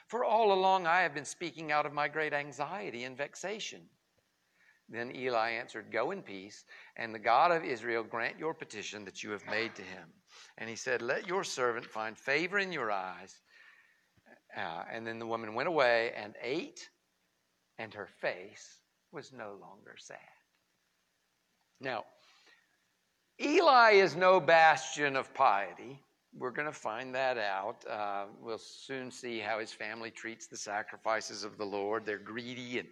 for 0.08 0.24
all 0.24 0.52
along 0.52 0.88
I 0.88 1.02
have 1.02 1.14
been 1.14 1.24
speaking 1.24 1.70
out 1.70 1.86
of 1.86 1.92
my 1.92 2.08
great 2.08 2.32
anxiety 2.32 3.04
and 3.04 3.16
vexation. 3.16 3.82
Then 4.88 5.14
Eli 5.16 5.50
answered, 5.50 5.90
Go 5.90 6.10
in 6.10 6.22
peace, 6.22 6.64
and 6.96 7.14
the 7.14 7.18
God 7.18 7.50
of 7.50 7.64
Israel 7.64 8.02
grant 8.02 8.38
your 8.38 8.54
petition 8.54 9.04
that 9.04 9.22
you 9.22 9.30
have 9.30 9.46
made 9.46 9.74
to 9.76 9.82
him. 9.82 10.08
And 10.58 10.68
he 10.68 10.76
said, 10.76 11.02
Let 11.02 11.26
your 11.26 11.44
servant 11.44 11.86
find 11.86 12.16
favor 12.16 12.58
in 12.58 12.72
your 12.72 12.90
eyes. 12.90 13.40
Uh, 14.56 14.84
and 14.92 15.06
then 15.06 15.18
the 15.18 15.26
woman 15.26 15.54
went 15.54 15.68
away 15.68 16.12
and 16.16 16.34
ate, 16.42 16.88
and 17.78 17.92
her 17.94 18.06
face 18.20 18.78
was 19.10 19.32
no 19.32 19.56
longer 19.60 19.96
sad. 19.98 20.18
Now, 21.80 22.04
Eli 23.40 23.92
is 23.92 24.14
no 24.14 24.38
bastion 24.38 25.16
of 25.16 25.32
piety. 25.34 26.00
We're 26.36 26.50
going 26.50 26.66
to 26.66 26.72
find 26.72 27.14
that 27.14 27.36
out. 27.36 27.84
Uh, 27.88 28.26
we'll 28.40 28.58
soon 28.58 29.10
see 29.10 29.38
how 29.38 29.58
his 29.58 29.72
family 29.72 30.10
treats 30.10 30.46
the 30.46 30.56
sacrifices 30.56 31.42
of 31.42 31.58
the 31.58 31.64
Lord. 31.64 32.06
They're 32.06 32.18
greedy, 32.18 32.78
and 32.78 32.88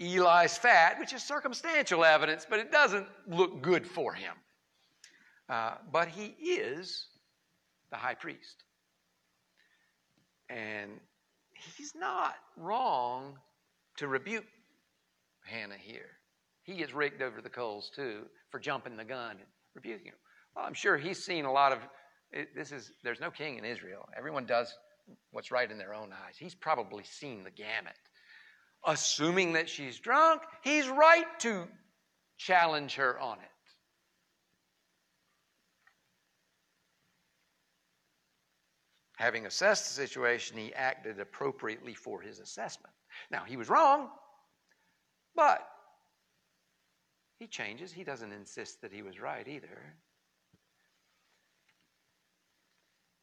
Eli's 0.00 0.56
fat, 0.56 0.98
which 0.98 1.12
is 1.12 1.22
circumstantial 1.22 2.04
evidence, 2.04 2.46
but 2.48 2.58
it 2.58 2.72
doesn't 2.72 3.06
look 3.26 3.60
good 3.60 3.86
for 3.86 4.14
him. 4.14 4.34
Uh, 5.48 5.74
but 5.92 6.08
he 6.08 6.34
is 6.42 7.06
the 7.90 7.96
high 7.96 8.14
priest. 8.14 8.64
And 10.48 10.92
he's 11.52 11.92
not 11.94 12.36
wrong 12.56 13.36
to 13.98 14.08
rebuke 14.08 14.46
Hannah 15.44 15.76
here. 15.78 16.18
He 16.62 16.76
gets 16.76 16.94
raked 16.94 17.20
over 17.20 17.40
the 17.42 17.50
coals 17.50 17.90
too 17.94 18.22
for 18.50 18.58
jumping 18.58 18.96
the 18.96 19.04
gun 19.04 19.32
and 19.32 19.48
rebuking 19.74 20.06
him. 20.06 20.14
Well, 20.54 20.64
I'm 20.64 20.74
sure 20.74 20.96
he's 20.96 21.24
seen 21.24 21.44
a 21.44 21.52
lot 21.52 21.72
of 21.72 21.78
it, 22.32 22.54
this 22.54 22.70
is 22.70 22.92
there's 23.02 23.20
no 23.20 23.30
king 23.30 23.58
in 23.58 23.64
Israel. 23.64 24.08
Everyone 24.16 24.46
does 24.46 24.72
what's 25.32 25.50
right 25.50 25.70
in 25.70 25.78
their 25.78 25.94
own 25.94 26.12
eyes. 26.12 26.36
He's 26.38 26.54
probably 26.54 27.04
seen 27.04 27.42
the 27.42 27.50
gamut. 27.50 27.96
Assuming 28.86 29.52
that 29.52 29.68
she's 29.68 29.98
drunk, 29.98 30.42
he's 30.62 30.88
right 30.88 31.26
to 31.40 31.68
challenge 32.38 32.94
her 32.94 33.18
on 33.20 33.38
it. 33.38 33.50
Having 39.16 39.44
assessed 39.44 39.84
the 39.84 39.92
situation, 39.92 40.56
he 40.56 40.72
acted 40.72 41.20
appropriately 41.20 41.92
for 41.92 42.22
his 42.22 42.38
assessment. 42.38 42.94
Now, 43.30 43.44
he 43.44 43.58
was 43.58 43.68
wrong, 43.68 44.08
but 45.36 45.68
he 47.38 47.46
changes. 47.46 47.92
He 47.92 48.02
doesn't 48.02 48.32
insist 48.32 48.80
that 48.80 48.94
he 48.94 49.02
was 49.02 49.20
right 49.20 49.46
either. 49.46 49.94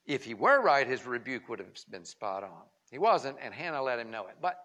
If 0.05 0.23
he 0.23 0.35
were 0.35 0.61
right, 0.61 0.85
his 0.85 1.05
rebuke 1.07 1.49
would 1.49 1.57
have 1.57 1.73
been 1.89 2.05
spot 2.05 2.43
on. 2.43 2.63
He 2.91 2.99
wasn't, 2.99 3.37
and 3.41 3.51
Hannah 3.51 3.81
let 3.81 3.97
him 3.97 4.11
know 4.11 4.27
it. 4.27 4.35
But 4.39 4.59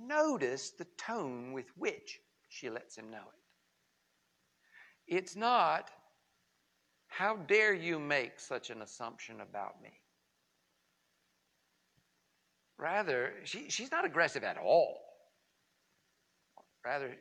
notice 0.00 0.70
the 0.70 0.86
tone 0.96 1.52
with 1.52 1.66
which 1.76 2.20
she 2.48 2.70
lets 2.70 2.96
him 2.96 3.10
know 3.10 3.18
it. 3.18 5.16
It's 5.16 5.36
not, 5.36 5.90
how 7.08 7.36
dare 7.36 7.74
you 7.74 7.98
make 7.98 8.40
such 8.40 8.70
an 8.70 8.82
assumption 8.82 9.40
about 9.40 9.82
me? 9.82 9.90
Rather, 12.78 13.32
she, 13.44 13.68
she's 13.68 13.90
not 13.90 14.04
aggressive 14.04 14.42
at 14.42 14.58
all. 14.58 14.98
Rather, 16.84 17.16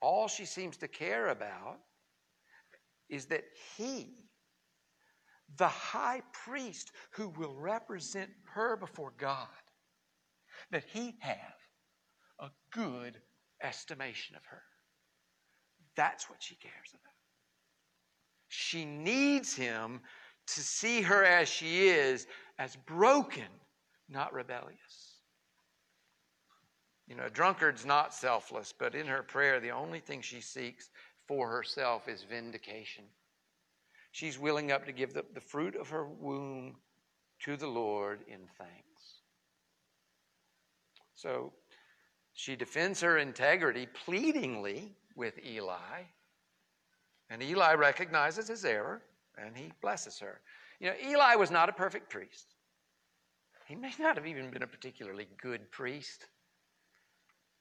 all 0.00 0.28
she 0.28 0.44
seems 0.44 0.76
to 0.78 0.88
care 0.88 1.28
about 1.28 1.78
is 3.08 3.26
that 3.26 3.44
he, 3.76 4.14
the 5.58 5.68
high 5.68 6.22
priest 6.32 6.92
who 7.12 7.28
will 7.30 7.54
represent 7.54 8.30
her 8.54 8.76
before 8.76 9.12
God, 9.18 9.48
that 10.70 10.84
he 10.92 11.16
have 11.20 11.54
a 12.38 12.48
good 12.70 13.18
estimation 13.62 14.36
of 14.36 14.44
her. 14.46 14.62
That's 15.96 16.28
what 16.28 16.42
she 16.42 16.56
cares 16.56 16.90
about. 16.90 17.14
She 18.48 18.84
needs 18.84 19.54
him 19.54 20.00
to 20.46 20.60
see 20.60 21.02
her 21.02 21.24
as 21.24 21.48
she 21.48 21.88
is, 21.88 22.26
as 22.58 22.76
broken 22.86 23.48
not 24.08 24.32
rebellious. 24.32 25.16
You 27.08 27.16
know, 27.16 27.24
a 27.24 27.30
drunkard's 27.30 27.84
not 27.84 28.14
selfless, 28.14 28.72
but 28.76 28.94
in 28.94 29.06
her 29.06 29.22
prayer, 29.22 29.60
the 29.60 29.70
only 29.70 30.00
thing 30.00 30.20
she 30.20 30.40
seeks 30.40 30.90
for 31.26 31.48
herself 31.48 32.08
is 32.08 32.24
vindication. 32.28 33.04
She's 34.12 34.38
willing 34.38 34.72
up 34.72 34.86
to 34.86 34.92
give 34.92 35.12
the, 35.12 35.24
the 35.34 35.40
fruit 35.40 35.76
of 35.76 35.88
her 35.90 36.06
womb 36.06 36.76
to 37.44 37.56
the 37.56 37.66
Lord 37.66 38.20
in 38.28 38.40
thanks. 38.58 39.20
So 41.14 41.52
she 42.36 42.54
defends 42.54 43.00
her 43.00 43.16
integrity 43.16 43.86
pleadingly 44.04 44.94
with 45.16 45.34
Eli, 45.44 46.02
and 47.30 47.42
Eli 47.42 47.74
recognizes 47.74 48.46
his 48.46 48.64
error 48.64 49.02
and 49.38 49.56
he 49.56 49.72
blesses 49.80 50.18
her. 50.18 50.40
You 50.78 50.90
know, 50.90 50.96
Eli 51.02 51.34
was 51.36 51.50
not 51.50 51.70
a 51.70 51.72
perfect 51.72 52.10
priest. 52.10 52.54
He 53.66 53.74
may 53.74 53.90
not 53.98 54.16
have 54.16 54.26
even 54.26 54.50
been 54.50 54.62
a 54.62 54.66
particularly 54.66 55.26
good 55.40 55.70
priest, 55.72 56.26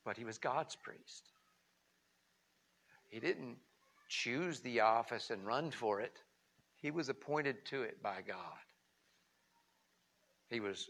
but 0.04 0.18
he 0.18 0.26
was 0.26 0.38
God's 0.38 0.76
priest. 0.76 1.30
He 3.10 3.22
didn't 3.22 3.56
choose 4.10 4.60
the 4.60 4.82
office 4.82 5.30
and 5.30 5.46
run 5.46 5.72
for 5.72 6.02
it, 6.02 6.20
he 6.76 6.92
was 6.92 7.08
appointed 7.08 7.66
to 7.68 7.84
it 7.84 8.04
by 8.04 8.22
God. 8.28 8.38
He 10.50 10.60
was 10.60 10.90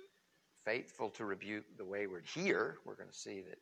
faithful 0.65 1.12
to 1.12 1.26
rebuke 1.26 1.65
the 1.78 1.86
wayward. 1.86 2.26
Here, 2.26 2.80
we're 2.84 2.95
going 2.95 3.10
to 3.10 3.15
see 3.15 3.41
that 3.41 3.60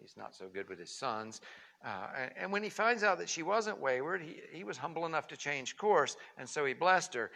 he's 0.00 0.16
not 0.16 0.34
so 0.34 0.48
good 0.52 0.68
with 0.68 0.78
his 0.78 0.90
sons. 0.90 1.40
Uh, 1.84 2.28
and, 2.36 2.50
when 2.50 2.62
he 2.62 2.70
finds 2.70 3.02
out 3.02 3.18
that 3.18 3.28
she 3.28 3.42
wasn't 3.42 3.78
wayward, 3.78 4.22
he, 4.22 4.40
he 4.52 4.64
was 4.64 4.76
humble 4.76 5.06
enough 5.06 5.26
to 5.28 5.36
change 5.36 5.76
course, 5.76 6.16
and 6.38 6.48
so 6.48 6.64
he 6.64 6.72
blessed 6.72 7.12
her. 7.14 7.30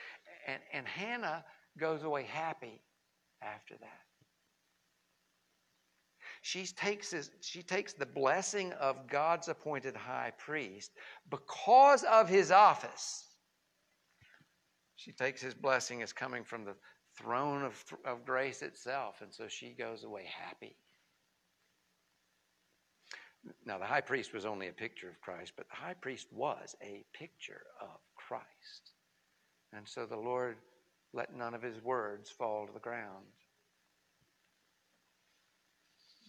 And, 0.46 0.60
and 0.72 0.86
Hannah 0.86 1.44
goes 1.78 2.02
away 2.02 2.24
happy 2.24 2.80
after 3.42 3.74
that. 3.78 4.00
She 6.40 6.66
takes, 6.66 7.10
his, 7.10 7.30
she 7.40 7.62
takes 7.62 7.92
the 7.92 8.06
blessing 8.06 8.72
of 8.74 9.08
God's 9.08 9.48
appointed 9.48 9.96
high 9.96 10.32
priest 10.38 10.92
because 11.30 12.04
of 12.04 12.28
his 12.28 12.50
office. 12.50 13.24
She 14.96 15.12
takes 15.12 15.40
his 15.40 15.54
blessing 15.54 16.02
as 16.02 16.12
coming 16.12 16.44
from 16.44 16.64
the 16.64 16.74
throne 17.16 17.64
of, 17.64 17.84
of 18.04 18.24
grace 18.24 18.62
itself, 18.62 19.20
and 19.20 19.32
so 19.32 19.48
she 19.48 19.70
goes 19.70 20.04
away 20.04 20.24
happy. 20.24 20.76
Now, 23.64 23.78
the 23.78 23.84
high 23.84 24.00
priest 24.00 24.32
was 24.32 24.44
only 24.44 24.68
a 24.68 24.72
picture 24.72 25.08
of 25.08 25.20
Christ, 25.20 25.52
but 25.56 25.68
the 25.68 25.76
high 25.76 25.94
priest 25.94 26.28
was 26.32 26.74
a 26.82 27.04
picture 27.12 27.62
of 27.80 28.00
Christ. 28.16 28.92
And 29.72 29.86
so 29.86 30.06
the 30.06 30.16
Lord 30.16 30.56
let 31.12 31.34
none 31.34 31.54
of 31.54 31.62
his 31.62 31.82
words 31.82 32.30
fall 32.30 32.66
to 32.66 32.72
the 32.72 32.80
ground. 32.80 33.26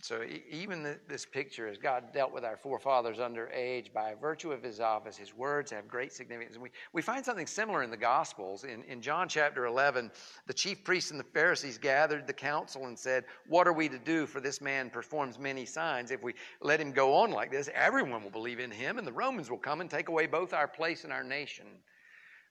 So 0.01 0.23
even 0.49 0.97
this 1.09 1.25
picture, 1.25 1.67
as 1.67 1.77
God 1.77 2.13
dealt 2.13 2.33
with 2.33 2.45
our 2.45 2.55
forefathers 2.55 3.19
under 3.19 3.49
age 3.49 3.91
by 3.93 4.15
virtue 4.19 4.51
of 4.53 4.63
his 4.63 4.79
office, 4.79 5.17
his 5.17 5.35
words 5.35 5.71
have 5.71 5.89
great 5.89 6.13
significance. 6.13 6.55
And 6.55 6.63
we, 6.63 6.69
we 6.93 7.01
find 7.01 7.25
something 7.25 7.45
similar 7.45 7.83
in 7.83 7.91
the 7.91 7.97
Gospels. 7.97 8.63
In, 8.63 8.83
in 8.83 9.01
John 9.01 9.27
chapter 9.27 9.65
11, 9.65 10.09
the 10.47 10.53
chief 10.53 10.85
priests 10.85 11.11
and 11.11 11.19
the 11.19 11.25
Pharisees 11.25 11.77
gathered 11.77 12.27
the 12.27 12.33
council 12.33 12.85
and 12.85 12.97
said, 12.97 13.25
What 13.47 13.67
are 13.67 13.73
we 13.73 13.89
to 13.89 13.99
do? 13.99 14.25
For 14.25 14.39
this 14.39 14.61
man 14.61 14.89
performs 14.89 15.37
many 15.37 15.65
signs. 15.65 16.11
If 16.11 16.23
we 16.23 16.33
let 16.61 16.79
him 16.79 16.93
go 16.93 17.13
on 17.15 17.31
like 17.31 17.51
this, 17.51 17.69
everyone 17.73 18.23
will 18.23 18.29
believe 18.29 18.59
in 18.59 18.71
him, 18.71 18.99
and 18.99 19.05
the 19.05 19.11
Romans 19.11 19.49
will 19.49 19.57
come 19.57 19.81
and 19.81 19.89
take 19.89 20.07
away 20.07 20.27
both 20.27 20.53
our 20.53 20.67
place 20.67 21.03
and 21.03 21.11
our 21.11 21.23
nation. 21.23 21.65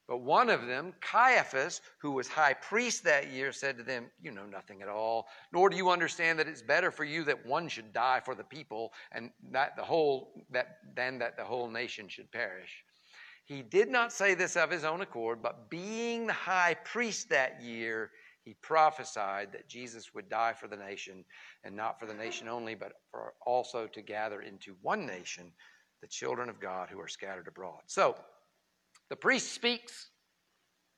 But 0.08 0.22
one 0.22 0.48
of 0.48 0.66
them, 0.66 0.94
Caiaphas, 1.02 1.82
who 1.98 2.12
was 2.12 2.28
high 2.28 2.54
priest 2.54 3.04
that 3.04 3.30
year, 3.30 3.52
said 3.52 3.76
to 3.76 3.84
them, 3.84 4.06
You 4.22 4.32
know 4.32 4.46
nothing 4.46 4.80
at 4.80 4.88
all, 4.88 5.28
nor 5.52 5.68
do 5.68 5.76
you 5.76 5.90
understand 5.90 6.38
that 6.38 6.48
it's 6.48 6.62
better 6.62 6.90
for 6.90 7.04
you 7.04 7.24
that 7.24 7.44
one 7.44 7.68
should 7.68 7.92
die 7.92 8.20
for 8.24 8.34
the 8.34 8.44
people 8.44 8.94
and 9.12 9.30
that 9.52 9.76
the 9.76 9.84
whole 9.84 10.32
that 10.50 10.78
than 10.96 11.18
that 11.18 11.36
the 11.36 11.44
whole 11.44 11.68
nation 11.68 12.08
should 12.08 12.32
perish. 12.32 12.82
He 13.44 13.60
did 13.60 13.90
not 13.90 14.12
say 14.12 14.34
this 14.34 14.56
of 14.56 14.70
his 14.70 14.84
own 14.84 15.02
accord, 15.02 15.42
but 15.42 15.68
being 15.68 16.26
the 16.26 16.32
high 16.32 16.74
priest 16.84 17.28
that 17.28 17.62
year, 17.62 18.10
he 18.44 18.54
prophesied 18.54 19.52
that 19.52 19.68
Jesus 19.68 20.14
would 20.14 20.30
die 20.30 20.54
for 20.54 20.68
the 20.68 20.76
nation, 20.76 21.24
and 21.64 21.76
not 21.76 22.00
for 22.00 22.06
the 22.06 22.14
nation 22.14 22.48
only, 22.48 22.74
but 22.74 22.92
also 23.44 23.86
to 23.86 24.02
gather 24.02 24.40
into 24.40 24.74
one 24.80 25.06
nation 25.06 25.52
the 26.00 26.06
children 26.06 26.48
of 26.48 26.60
God 26.60 26.88
who 26.90 27.00
are 27.00 27.08
scattered 27.08 27.48
abroad. 27.48 27.80
So 27.86 28.16
the 29.10 29.16
priest 29.16 29.52
speaks, 29.52 30.10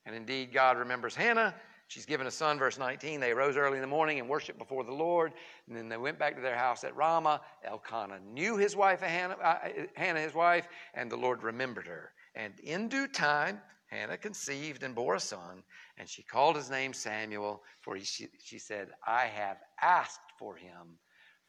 and 0.06 0.14
indeed 0.14 0.52
God 0.52 0.78
remembers 0.78 1.14
Hannah. 1.14 1.54
she's 1.88 2.06
given 2.06 2.26
a 2.26 2.30
son, 2.30 2.58
verse 2.58 2.78
19. 2.78 3.20
They 3.20 3.32
arose 3.32 3.56
early 3.56 3.76
in 3.76 3.82
the 3.82 3.86
morning 3.86 4.18
and 4.18 4.28
worshiped 4.28 4.58
before 4.58 4.84
the 4.84 4.92
Lord. 4.92 5.32
And 5.68 5.76
then 5.76 5.88
they 5.88 5.96
went 5.96 6.18
back 6.18 6.34
to 6.36 6.42
their 6.42 6.56
house 6.56 6.84
at 6.84 6.96
Ramah. 6.96 7.40
Elkanah 7.64 8.20
knew 8.20 8.56
his 8.56 8.74
wife, 8.74 9.00
Hannah, 9.00 9.36
uh, 9.42 9.58
Hannah, 9.94 10.20
his 10.20 10.34
wife, 10.34 10.68
and 10.94 11.10
the 11.10 11.16
Lord 11.16 11.42
remembered 11.42 11.86
her. 11.86 12.12
And 12.34 12.54
in 12.60 12.88
due 12.88 13.08
time, 13.08 13.60
Hannah 13.90 14.16
conceived 14.16 14.84
and 14.84 14.94
bore 14.94 15.16
a 15.16 15.20
son, 15.20 15.64
and 15.98 16.08
she 16.08 16.22
called 16.22 16.54
his 16.54 16.70
name 16.70 16.92
Samuel, 16.92 17.62
for 17.80 17.96
he, 17.96 18.04
she, 18.04 18.28
she 18.38 18.58
said, 18.58 18.88
I 19.04 19.26
have 19.26 19.58
asked 19.82 20.20
for 20.38 20.54
him 20.54 20.98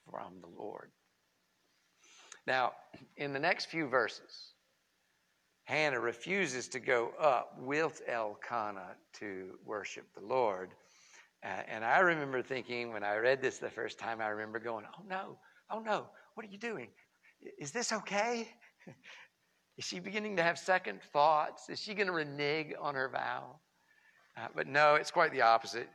from 0.09 0.41
the 0.41 0.47
Lord. 0.47 0.91
Now, 2.47 2.73
in 3.17 3.31
the 3.31 3.39
next 3.39 3.65
few 3.65 3.87
verses, 3.87 4.50
Hannah 5.71 6.01
refuses 6.01 6.67
to 6.67 6.81
go 6.81 7.13
up 7.17 7.57
with 7.57 8.01
Elkanah 8.05 8.97
to 9.13 9.57
worship 9.65 10.05
the 10.13 10.19
Lord. 10.19 10.71
Uh, 11.45 11.61
and 11.65 11.85
I 11.85 11.99
remember 11.99 12.41
thinking 12.41 12.91
when 12.91 13.05
I 13.05 13.15
read 13.15 13.41
this 13.41 13.57
the 13.57 13.69
first 13.69 13.97
time, 13.97 14.19
I 14.19 14.27
remember 14.27 14.59
going, 14.59 14.83
Oh 14.93 15.03
no, 15.07 15.37
oh 15.69 15.79
no, 15.79 16.07
what 16.33 16.45
are 16.45 16.49
you 16.49 16.57
doing? 16.57 16.89
Is 17.57 17.71
this 17.71 17.93
okay? 17.93 18.49
Is 19.77 19.85
she 19.85 19.99
beginning 19.99 20.35
to 20.35 20.43
have 20.43 20.59
second 20.59 20.99
thoughts? 21.13 21.69
Is 21.69 21.79
she 21.79 21.93
going 21.93 22.07
to 22.07 22.13
renege 22.13 22.73
on 22.77 22.93
her 22.93 23.07
vow? 23.07 23.55
Uh, 24.35 24.47
but 24.53 24.67
no, 24.67 24.95
it's 24.95 25.09
quite 25.09 25.31
the 25.31 25.43
opposite. 25.43 25.87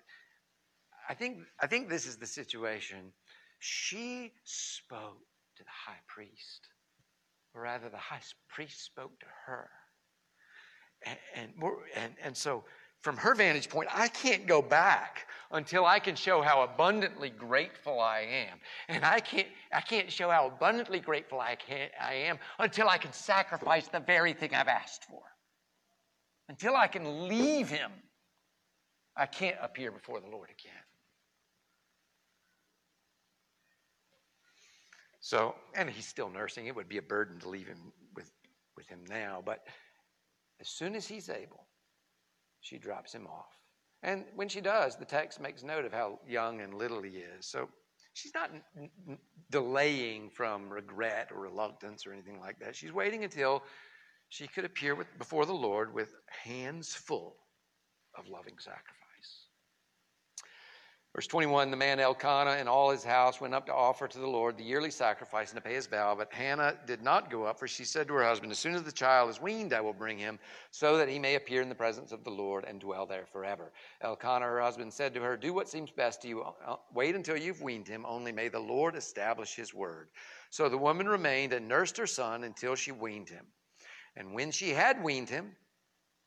I 1.06 1.12
think, 1.12 1.40
I 1.60 1.66
think 1.66 1.90
this 1.90 2.06
is 2.06 2.16
the 2.16 2.26
situation. 2.26 3.12
She 3.58 4.32
spoke 4.42 5.20
to 5.58 5.62
the 5.62 5.70
high 5.70 6.00
priest, 6.08 6.66
or 7.56 7.62
rather, 7.62 7.88
the 7.88 7.96
high 7.96 8.20
priest 8.48 8.84
spoke 8.84 9.18
to 9.20 9.26
her. 9.46 9.70
And, 11.04 11.18
and, 11.34 11.52
and, 11.96 12.12
and 12.22 12.36
so, 12.36 12.64
from 13.00 13.16
her 13.16 13.34
vantage 13.34 13.68
point, 13.68 13.88
I 13.94 14.08
can't 14.08 14.46
go 14.46 14.60
back 14.60 15.26
until 15.52 15.86
I 15.86 15.98
can 15.98 16.16
show 16.16 16.42
how 16.42 16.62
abundantly 16.62 17.30
grateful 17.30 18.00
I 18.00 18.20
am. 18.20 18.58
And 18.88 19.04
I 19.04 19.20
can't, 19.20 19.46
I 19.72 19.80
can't 19.80 20.10
show 20.10 20.28
how 20.30 20.48
abundantly 20.48 20.98
grateful 20.98 21.40
I, 21.40 21.54
can, 21.54 21.88
I 22.00 22.14
am 22.14 22.38
until 22.58 22.88
I 22.88 22.98
can 22.98 23.12
sacrifice 23.12 23.88
the 23.88 24.00
very 24.00 24.32
thing 24.32 24.54
I've 24.54 24.68
asked 24.68 25.04
for. 25.04 25.22
Until 26.48 26.76
I 26.76 26.88
can 26.88 27.28
leave 27.28 27.68
him, 27.68 27.92
I 29.16 29.26
can't 29.26 29.56
appear 29.62 29.92
before 29.92 30.20
the 30.20 30.28
Lord 30.28 30.50
again. 30.50 30.85
So, 35.26 35.56
and 35.74 35.90
he's 35.90 36.06
still 36.06 36.28
nursing. 36.28 36.68
It 36.68 36.76
would 36.76 36.88
be 36.88 36.98
a 36.98 37.02
burden 37.02 37.40
to 37.40 37.48
leave 37.48 37.66
him 37.66 37.92
with, 38.14 38.30
with 38.76 38.86
him 38.86 39.00
now. 39.08 39.42
But 39.44 39.58
as 40.60 40.68
soon 40.68 40.94
as 40.94 41.08
he's 41.08 41.28
able, 41.28 41.66
she 42.60 42.78
drops 42.78 43.12
him 43.12 43.26
off. 43.26 43.48
And 44.04 44.24
when 44.36 44.48
she 44.48 44.60
does, 44.60 44.94
the 44.94 45.04
text 45.04 45.40
makes 45.40 45.64
note 45.64 45.84
of 45.84 45.92
how 45.92 46.20
young 46.28 46.60
and 46.60 46.74
little 46.74 47.02
he 47.02 47.10
is. 47.10 47.44
So 47.44 47.68
she's 48.12 48.34
not 48.36 48.52
n- 48.76 48.88
n- 49.08 49.18
delaying 49.50 50.30
from 50.30 50.68
regret 50.72 51.30
or 51.34 51.40
reluctance 51.40 52.06
or 52.06 52.12
anything 52.12 52.38
like 52.38 52.60
that. 52.60 52.76
She's 52.76 52.92
waiting 52.92 53.24
until 53.24 53.64
she 54.28 54.46
could 54.46 54.64
appear 54.64 54.94
with, 54.94 55.08
before 55.18 55.44
the 55.44 55.52
Lord 55.52 55.92
with 55.92 56.14
hands 56.44 56.94
full 56.94 57.34
of 58.16 58.28
loving 58.28 58.58
sacrifice. 58.60 59.05
Verse 61.16 61.28
21 61.28 61.70
The 61.70 61.78
man 61.78 61.98
Elkanah 61.98 62.58
and 62.58 62.68
all 62.68 62.90
his 62.90 63.02
house 63.02 63.40
went 63.40 63.54
up 63.54 63.64
to 63.64 63.72
offer 63.72 64.06
to 64.06 64.18
the 64.18 64.26
Lord 64.26 64.58
the 64.58 64.64
yearly 64.64 64.90
sacrifice 64.90 65.50
and 65.50 65.56
to 65.56 65.66
pay 65.66 65.72
his 65.72 65.86
vow. 65.86 66.14
But 66.14 66.30
Hannah 66.30 66.74
did 66.86 67.00
not 67.00 67.30
go 67.30 67.44
up, 67.44 67.58
for 67.58 67.66
she 67.66 67.84
said 67.84 68.06
to 68.08 68.14
her 68.14 68.22
husband, 68.22 68.52
As 68.52 68.58
soon 68.58 68.74
as 68.74 68.82
the 68.82 68.92
child 68.92 69.30
is 69.30 69.40
weaned, 69.40 69.72
I 69.72 69.80
will 69.80 69.94
bring 69.94 70.18
him, 70.18 70.38
so 70.70 70.98
that 70.98 71.08
he 71.08 71.18
may 71.18 71.36
appear 71.36 71.62
in 71.62 71.70
the 71.70 71.74
presence 71.74 72.12
of 72.12 72.22
the 72.22 72.30
Lord 72.30 72.66
and 72.68 72.78
dwell 72.78 73.06
there 73.06 73.24
forever. 73.24 73.72
Elkanah, 74.02 74.44
her 74.44 74.60
husband, 74.60 74.92
said 74.92 75.14
to 75.14 75.22
her, 75.22 75.38
Do 75.38 75.54
what 75.54 75.70
seems 75.70 75.90
best 75.90 76.20
to 76.20 76.28
you. 76.28 76.42
Uh, 76.42 76.76
wait 76.92 77.14
until 77.14 77.38
you've 77.38 77.62
weaned 77.62 77.88
him, 77.88 78.04
only 78.06 78.30
may 78.30 78.48
the 78.48 78.60
Lord 78.60 78.94
establish 78.94 79.54
his 79.54 79.72
word. 79.72 80.08
So 80.50 80.68
the 80.68 80.76
woman 80.76 81.08
remained 81.08 81.54
and 81.54 81.66
nursed 81.66 81.96
her 81.96 82.06
son 82.06 82.44
until 82.44 82.74
she 82.74 82.92
weaned 82.92 83.30
him. 83.30 83.46
And 84.16 84.34
when 84.34 84.50
she 84.50 84.68
had 84.68 85.02
weaned 85.02 85.30
him, 85.30 85.52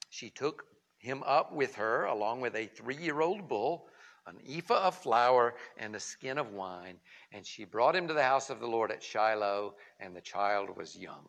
she 0.09 0.31
took 0.31 0.63
him 0.97 1.21
up 1.27 1.53
with 1.53 1.75
her, 1.75 2.05
along 2.05 2.41
with 2.41 2.55
a 2.55 2.65
three 2.65 2.97
year 2.97 3.21
old 3.21 3.47
bull 3.47 3.85
an 4.29 4.39
ephah 4.47 4.87
of 4.87 4.95
flour 4.95 5.55
and 5.77 5.95
a 5.95 5.99
skin 5.99 6.37
of 6.37 6.53
wine. 6.53 6.95
And 7.31 7.45
she 7.45 7.65
brought 7.65 7.95
him 7.95 8.07
to 8.07 8.13
the 8.13 8.23
house 8.23 8.49
of 8.49 8.59
the 8.59 8.67
Lord 8.67 8.91
at 8.91 9.03
Shiloh, 9.03 9.75
and 9.99 10.15
the 10.15 10.21
child 10.21 10.75
was 10.77 10.97
young. 10.97 11.27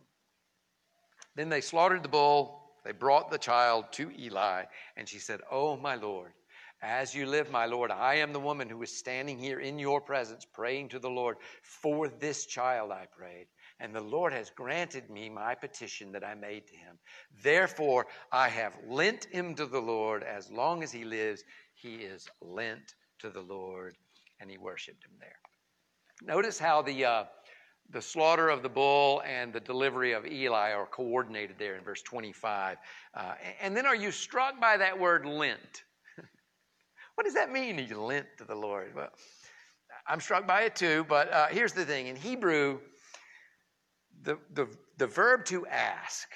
Then 1.34 1.48
they 1.48 1.60
slaughtered 1.60 2.02
the 2.02 2.08
bull. 2.08 2.60
They 2.84 2.92
brought 2.92 3.30
the 3.30 3.38
child 3.38 3.92
to 3.92 4.10
Eli, 4.18 4.64
and 4.96 5.08
she 5.08 5.18
said, 5.18 5.40
Oh, 5.50 5.76
my 5.76 5.96
Lord, 5.96 6.32
as 6.82 7.14
you 7.14 7.26
live, 7.26 7.50
my 7.50 7.66
Lord, 7.66 7.90
I 7.90 8.14
am 8.14 8.32
the 8.32 8.40
woman 8.40 8.68
who 8.68 8.82
is 8.82 8.96
standing 8.96 9.38
here 9.38 9.60
in 9.60 9.78
your 9.78 10.00
presence 10.00 10.46
praying 10.46 10.88
to 10.90 10.98
the 10.98 11.10
Lord. 11.10 11.36
For 11.62 12.08
this 12.08 12.46
child 12.46 12.90
I 12.90 13.06
prayed, 13.06 13.48
and 13.80 13.94
the 13.94 14.00
Lord 14.00 14.32
has 14.32 14.50
granted 14.50 15.08
me 15.10 15.28
my 15.28 15.54
petition 15.54 16.12
that 16.12 16.24
I 16.24 16.34
made 16.34 16.66
to 16.68 16.76
him. 16.76 16.98
Therefore, 17.42 18.06
I 18.30 18.48
have 18.48 18.76
lent 18.86 19.26
him 19.26 19.54
to 19.54 19.66
the 19.66 19.80
Lord 19.80 20.22
as 20.22 20.50
long 20.50 20.82
as 20.82 20.92
he 20.92 21.04
lives 21.04 21.42
he 21.74 21.96
is 21.96 22.28
lent 22.42 22.94
to 23.20 23.30
the 23.30 23.40
Lord, 23.40 23.96
and 24.38 24.50
he 24.50 24.58
worshiped 24.58 25.04
him 25.04 25.12
there. 25.18 25.38
Notice 26.22 26.58
how 26.58 26.82
the, 26.82 27.04
uh, 27.04 27.24
the 27.90 28.02
slaughter 28.02 28.50
of 28.50 28.62
the 28.62 28.68
bull 28.68 29.22
and 29.26 29.52
the 29.52 29.60
delivery 29.60 30.12
of 30.12 30.26
Eli 30.26 30.72
are 30.72 30.86
coordinated 30.86 31.56
there 31.58 31.76
in 31.76 31.84
verse 31.84 32.02
25. 32.02 32.76
Uh, 33.14 33.34
and 33.62 33.74
then 33.74 33.86
are 33.86 33.96
you 33.96 34.10
struck 34.10 34.60
by 34.60 34.76
that 34.76 34.98
word 34.98 35.24
lent? 35.24 35.84
what 37.14 37.24
does 37.24 37.34
that 37.34 37.50
mean, 37.50 37.78
he 37.78 37.94
lent 37.94 38.26
to 38.36 38.44
the 38.44 38.54
Lord? 38.54 38.94
Well, 38.94 39.10
I'm 40.06 40.20
struck 40.20 40.46
by 40.46 40.62
it 40.62 40.76
too, 40.76 41.06
but 41.08 41.32
uh, 41.32 41.46
here's 41.46 41.72
the 41.72 41.84
thing. 41.84 42.08
In 42.08 42.16
Hebrew, 42.16 42.80
the, 44.22 44.38
the, 44.54 44.68
the 44.98 45.06
verb 45.06 45.44
to 45.46 45.66
ask 45.66 46.28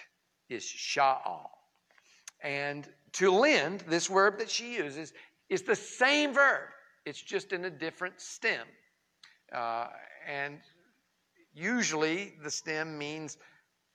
is 0.49 0.64
sha'al. 0.64 1.49
And 2.42 2.88
to 3.12 3.31
lend, 3.31 3.81
this 3.81 4.07
verb 4.07 4.38
that 4.38 4.51
she 4.51 4.75
uses, 4.75 5.12
is 5.49 5.62
the 5.62 5.77
same 5.77 6.35
verb, 6.35 6.68
it's 7.05 7.20
just 7.20 7.53
in 7.53 7.64
a 7.66 7.70
different 7.70 8.20
stem. 8.20 8.66
Uh, 9.53 9.88
and 10.27 10.59
usually 11.55 12.35
the 12.42 12.51
stem 12.51 12.99
means 12.99 13.38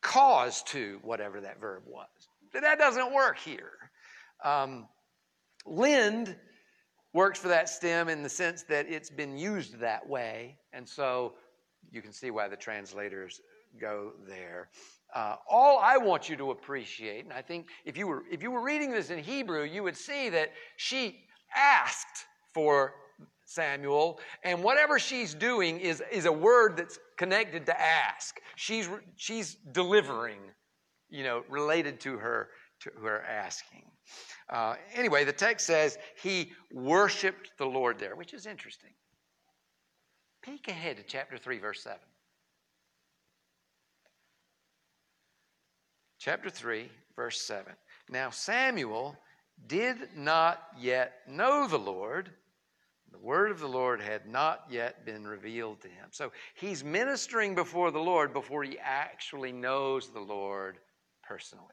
cause 0.01 0.63
to 0.63 0.99
whatever 1.03 1.41
that 1.41 1.59
verb 1.59 1.83
was. 1.85 2.07
But 2.53 2.61
that 2.61 2.79
doesn't 2.79 3.13
work 3.13 3.37
here. 3.37 3.73
Um, 4.43 4.87
lend 5.65 6.35
works 7.13 7.39
for 7.39 7.49
that 7.49 7.67
stem 7.67 8.07
in 8.09 8.23
the 8.23 8.29
sense 8.29 8.63
that 8.63 8.87
it's 8.87 9.09
been 9.09 9.37
used 9.37 9.79
that 9.79 10.07
way. 10.07 10.57
And 10.73 10.87
so 10.87 11.33
you 11.91 12.01
can 12.01 12.13
see 12.13 12.31
why 12.31 12.47
the 12.47 12.55
translators 12.55 13.41
go 13.79 14.13
there. 14.27 14.69
Uh, 15.13 15.35
all 15.49 15.79
I 15.79 15.97
want 15.97 16.29
you 16.29 16.35
to 16.37 16.51
appreciate, 16.51 17.23
and 17.23 17.33
I 17.33 17.41
think 17.41 17.67
if 17.83 17.97
you 17.97 18.07
were 18.07 18.23
if 18.31 18.43
you 18.43 18.51
were 18.51 18.61
reading 18.61 18.91
this 18.91 19.09
in 19.09 19.19
Hebrew, 19.19 19.63
you 19.63 19.83
would 19.83 19.97
see 19.97 20.29
that 20.29 20.51
she 20.77 21.19
asked 21.55 22.25
for 22.53 22.93
Samuel, 23.49 24.19
and 24.43 24.63
whatever 24.63 24.99
she's 24.99 25.33
doing 25.33 25.79
is, 25.79 26.03
is 26.11 26.25
a 26.25 26.31
word 26.31 26.77
that's 26.77 26.99
connected 27.17 27.65
to 27.65 27.81
ask. 27.81 28.39
She's, 28.55 28.87
she's 29.15 29.55
delivering, 29.71 30.39
you 31.09 31.23
know, 31.23 31.43
related 31.49 31.99
to 32.01 32.17
her, 32.17 32.49
to 32.81 32.91
her 33.01 33.23
asking. 33.23 33.85
Uh, 34.49 34.75
anyway, 34.93 35.23
the 35.23 35.33
text 35.33 35.65
says 35.65 35.97
he 36.21 36.51
worshiped 36.71 37.51
the 37.57 37.65
Lord 37.65 37.97
there, 37.97 38.15
which 38.15 38.33
is 38.33 38.45
interesting. 38.45 38.91
Peek 40.43 40.67
ahead 40.67 40.97
to 40.97 41.03
chapter 41.03 41.37
3, 41.37 41.57
verse 41.57 41.81
7. 41.83 41.97
Chapter 46.19 46.49
3, 46.49 46.89
verse 47.15 47.41
7. 47.41 47.73
Now, 48.09 48.29
Samuel 48.29 49.15
did 49.67 49.97
not 50.15 50.61
yet 50.77 51.13
know 51.27 51.65
the 51.65 51.79
Lord. 51.79 52.29
The 53.11 53.17
word 53.17 53.51
of 53.51 53.59
the 53.59 53.67
Lord 53.67 54.01
had 54.01 54.27
not 54.27 54.65
yet 54.69 55.05
been 55.05 55.25
revealed 55.25 55.81
to 55.81 55.87
him. 55.87 56.09
So 56.11 56.31
he's 56.55 56.83
ministering 56.83 57.55
before 57.55 57.89
the 57.89 57.99
Lord 57.99 58.33
before 58.33 58.63
he 58.63 58.77
actually 58.79 59.53
knows 59.53 60.11
the 60.11 60.19
Lord 60.19 60.77
personally. 61.23 61.65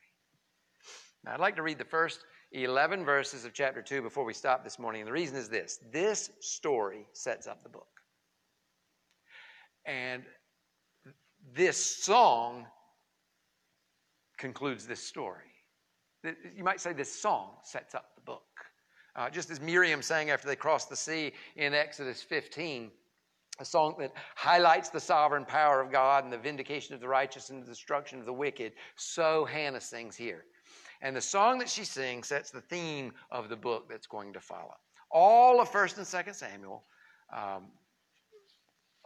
Now, 1.24 1.34
I'd 1.34 1.40
like 1.40 1.56
to 1.56 1.62
read 1.62 1.78
the 1.78 1.84
first 1.84 2.20
11 2.52 3.04
verses 3.04 3.44
of 3.44 3.52
chapter 3.52 3.82
2 3.82 4.00
before 4.00 4.24
we 4.24 4.32
stop 4.32 4.62
this 4.62 4.78
morning. 4.78 5.02
And 5.02 5.08
the 5.08 5.12
reason 5.12 5.36
is 5.36 5.48
this 5.48 5.80
this 5.92 6.30
story 6.40 7.08
sets 7.12 7.48
up 7.48 7.64
the 7.64 7.68
book. 7.68 7.88
And 9.84 10.22
this 11.52 11.84
song 11.84 12.66
concludes 14.36 14.86
this 14.86 15.02
story 15.02 15.56
you 16.56 16.64
might 16.64 16.80
say 16.80 16.92
this 16.92 17.12
song 17.12 17.50
sets 17.62 17.94
up 17.94 18.14
the 18.14 18.20
book. 18.22 18.42
Uh, 19.14 19.30
just 19.30 19.50
as 19.50 19.60
Miriam 19.60 20.02
sang 20.02 20.30
after 20.30 20.46
they 20.46 20.56
crossed 20.56 20.90
the 20.90 20.96
sea 20.96 21.32
in 21.56 21.72
Exodus 21.72 22.22
15, 22.22 22.90
a 23.58 23.64
song 23.64 23.94
that 23.98 24.12
highlights 24.34 24.90
the 24.90 25.00
sovereign 25.00 25.44
power 25.44 25.80
of 25.80 25.90
God 25.90 26.24
and 26.24 26.32
the 26.32 26.38
vindication 26.38 26.94
of 26.94 27.00
the 27.00 27.08
righteous 27.08 27.48
and 27.48 27.62
the 27.62 27.66
destruction 27.66 28.18
of 28.18 28.26
the 28.26 28.32
wicked, 28.32 28.72
so 28.96 29.46
Hannah 29.46 29.80
sings 29.80 30.16
here. 30.16 30.44
And 31.00 31.16
the 31.16 31.20
song 31.20 31.58
that 31.58 31.68
she 31.68 31.84
sings 31.84 32.28
sets 32.28 32.50
the 32.50 32.60
theme 32.60 33.12
of 33.30 33.48
the 33.48 33.56
book 33.56 33.88
that's 33.88 34.06
going 34.06 34.32
to 34.34 34.40
follow. 34.40 34.74
All 35.10 35.60
of 35.60 35.70
1st 35.70 35.98
and 35.98 36.06
2nd 36.06 36.34
Samuel 36.34 36.84
um, 37.34 37.68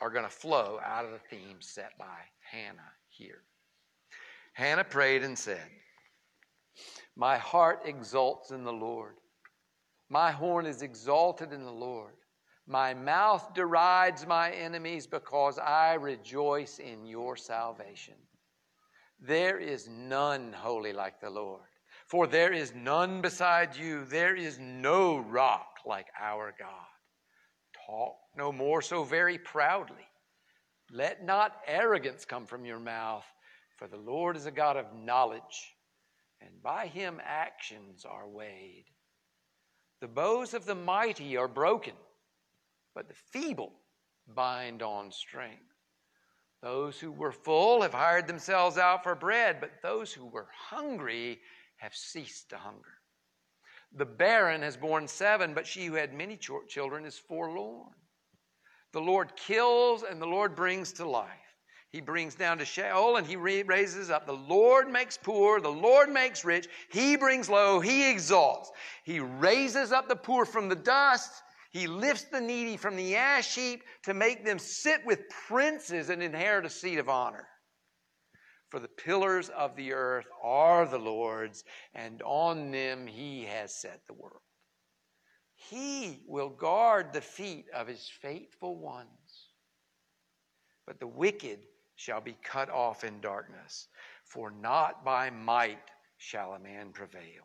are 0.00 0.10
going 0.10 0.24
to 0.24 0.30
flow 0.30 0.80
out 0.84 1.04
of 1.04 1.12
the 1.12 1.18
theme 1.18 1.58
set 1.60 1.96
by 1.98 2.18
Hannah 2.50 2.92
here. 3.08 3.42
Hannah 4.60 4.84
prayed 4.84 5.24
and 5.24 5.38
said, 5.38 5.70
My 7.16 7.38
heart 7.38 7.80
exults 7.86 8.50
in 8.50 8.62
the 8.62 8.70
Lord. 8.70 9.14
My 10.10 10.30
horn 10.30 10.66
is 10.66 10.82
exalted 10.82 11.54
in 11.54 11.64
the 11.64 11.72
Lord. 11.72 12.12
My 12.66 12.92
mouth 12.92 13.54
derides 13.54 14.26
my 14.26 14.50
enemies 14.50 15.06
because 15.06 15.58
I 15.58 15.94
rejoice 15.94 16.78
in 16.78 17.06
your 17.06 17.36
salvation. 17.36 18.16
There 19.18 19.58
is 19.58 19.88
none 19.88 20.52
holy 20.52 20.92
like 20.92 21.22
the 21.22 21.30
Lord, 21.30 21.70
for 22.06 22.26
there 22.26 22.52
is 22.52 22.74
none 22.74 23.22
beside 23.22 23.74
you. 23.74 24.04
There 24.04 24.36
is 24.36 24.58
no 24.58 25.20
rock 25.20 25.78
like 25.86 26.08
our 26.20 26.54
God. 26.58 26.68
Talk 27.86 28.16
no 28.36 28.52
more 28.52 28.82
so 28.82 29.04
very 29.04 29.38
proudly. 29.38 30.06
Let 30.92 31.24
not 31.24 31.62
arrogance 31.66 32.26
come 32.26 32.44
from 32.44 32.66
your 32.66 32.78
mouth, 32.78 33.24
for 33.80 33.88
the 33.88 33.96
Lord 33.96 34.36
is 34.36 34.44
a 34.44 34.50
God 34.50 34.76
of 34.76 34.94
knowledge, 34.94 35.74
and 36.42 36.62
by 36.62 36.86
him 36.86 37.18
actions 37.24 38.04
are 38.04 38.28
weighed. 38.28 38.84
The 40.02 40.06
bows 40.06 40.52
of 40.52 40.66
the 40.66 40.74
mighty 40.74 41.38
are 41.38 41.48
broken, 41.48 41.94
but 42.94 43.08
the 43.08 43.14
feeble 43.14 43.72
bind 44.34 44.82
on 44.82 45.10
strength. 45.10 45.62
Those 46.62 47.00
who 47.00 47.10
were 47.10 47.32
full 47.32 47.80
have 47.80 47.94
hired 47.94 48.26
themselves 48.26 48.76
out 48.76 49.02
for 49.02 49.14
bread, 49.14 49.62
but 49.62 49.80
those 49.82 50.12
who 50.12 50.26
were 50.26 50.48
hungry 50.54 51.40
have 51.78 51.94
ceased 51.94 52.50
to 52.50 52.58
hunger. 52.58 52.98
The 53.96 54.04
barren 54.04 54.60
has 54.60 54.76
borne 54.76 55.08
seven, 55.08 55.54
but 55.54 55.66
she 55.66 55.86
who 55.86 55.94
had 55.94 56.12
many 56.12 56.38
children 56.68 57.06
is 57.06 57.18
forlorn. 57.18 57.94
The 58.92 59.00
Lord 59.00 59.34
kills 59.36 60.02
and 60.02 60.20
the 60.20 60.26
Lord 60.26 60.54
brings 60.54 60.92
to 60.94 61.08
life. 61.08 61.49
He 61.90 62.00
brings 62.00 62.36
down 62.36 62.58
to 62.58 62.64
Sheol 62.64 63.16
and 63.16 63.26
he 63.26 63.34
raises 63.34 64.10
up. 64.10 64.24
The 64.24 64.32
Lord 64.32 64.88
makes 64.88 65.16
poor, 65.16 65.60
the 65.60 65.68
Lord 65.68 66.08
makes 66.08 66.44
rich. 66.44 66.68
He 66.88 67.16
brings 67.16 67.48
low, 67.48 67.80
he 67.80 68.08
exalts. 68.08 68.70
He 69.04 69.18
raises 69.18 69.90
up 69.90 70.08
the 70.08 70.14
poor 70.14 70.44
from 70.44 70.68
the 70.68 70.76
dust. 70.76 71.42
He 71.72 71.88
lifts 71.88 72.24
the 72.24 72.40
needy 72.40 72.76
from 72.76 72.96
the 72.96 73.16
ash 73.16 73.54
heap 73.56 73.82
to 74.04 74.14
make 74.14 74.44
them 74.44 74.58
sit 74.58 75.04
with 75.04 75.28
princes 75.48 76.10
and 76.10 76.22
inherit 76.22 76.64
a 76.64 76.70
seat 76.70 76.98
of 76.98 77.08
honor. 77.08 77.48
For 78.70 78.78
the 78.78 78.88
pillars 78.88 79.48
of 79.48 79.74
the 79.74 79.92
earth 79.92 80.26
are 80.42 80.86
the 80.86 80.98
Lord's, 80.98 81.64
and 81.92 82.22
on 82.22 82.70
them 82.70 83.08
he 83.08 83.44
has 83.46 83.74
set 83.74 84.02
the 84.06 84.14
world. 84.14 84.42
He 85.54 86.22
will 86.26 86.50
guard 86.50 87.12
the 87.12 87.20
feet 87.20 87.66
of 87.74 87.88
his 87.88 88.08
faithful 88.22 88.76
ones. 88.76 89.08
But 90.86 91.00
the 91.00 91.08
wicked 91.08 91.60
shall 92.00 92.20
be 92.22 92.34
cut 92.42 92.70
off 92.70 93.04
in 93.04 93.20
darkness, 93.20 93.88
for 94.24 94.50
not 94.50 95.04
by 95.04 95.28
might 95.28 95.90
shall 96.16 96.54
a 96.54 96.58
man 96.58 96.92
prevail. 96.92 97.44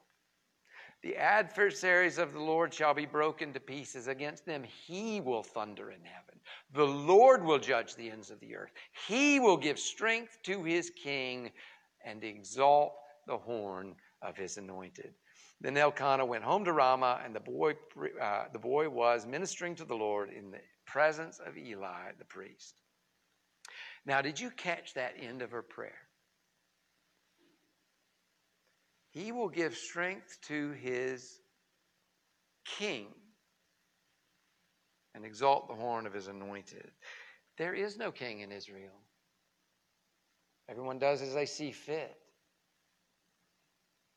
The 1.04 1.18
adversaries 1.18 2.18
of 2.18 2.32
the 2.32 2.40
Lord 2.40 2.74
shall 2.74 2.94
be 2.94 3.06
broken 3.06 3.52
to 3.52 3.60
pieces. 3.60 4.08
Against 4.08 4.46
them 4.46 4.64
he 4.64 5.20
will 5.20 5.44
thunder 5.44 5.92
in 5.92 6.00
heaven. 6.06 6.40
The 6.74 6.86
Lord 6.86 7.44
will 7.44 7.60
judge 7.60 7.96
the 7.96 8.10
ends 8.10 8.32
of 8.32 8.40
the 8.40 8.56
earth. 8.56 8.72
He 9.08 9.42
will 9.42 9.58
give 9.58 9.78
strength 9.78 10.40
to 10.44 10.64
his 10.64 10.90
king 10.90 11.52
and 12.06 12.24
exalt 12.24 12.94
the 13.28 13.38
horn 13.38 13.94
of 14.22 14.38
his 14.38 14.56
anointed. 14.56 15.14
Then 15.60 15.76
Elkanah 15.76 16.26
went 16.26 16.46
home 16.46 16.64
to 16.64 16.72
Ramah, 16.72 17.22
and 17.26 17.36
the 17.36 17.42
boy, 17.42 17.74
uh, 18.22 18.46
the 18.54 18.60
boy 18.60 18.88
was 18.88 19.26
ministering 19.26 19.76
to 19.76 19.86
the 19.86 19.96
Lord 19.96 20.30
in 20.30 20.50
the 20.50 20.62
presence 20.86 21.40
of 21.46 21.58
Eli 21.58 22.14
the 22.18 22.26
priest. 22.26 22.85
Now, 24.06 24.22
did 24.22 24.40
you 24.40 24.52
catch 24.52 24.94
that 24.94 25.16
end 25.20 25.42
of 25.42 25.52
her 25.52 25.62
prayer? 25.62 25.98
He 29.12 29.32
will 29.32 29.50
give 29.50 29.76
strength 29.76 30.38
to 30.48 30.72
his 30.72 31.40
king 32.66 33.08
and 35.14 35.26
exalt 35.26 35.68
the 35.68 35.74
horn 35.74 36.06
of 36.06 36.14
his 36.14 36.28
anointed. 36.28 36.92
There 37.58 37.74
is 37.74 37.98
no 37.98 38.12
king 38.12 38.42
in 38.42 38.52
Israel. 38.52 39.00
Everyone 40.70 41.00
does 41.00 41.22
as 41.22 41.34
they 41.34 41.46
see 41.46 41.72
fit. 41.72 42.16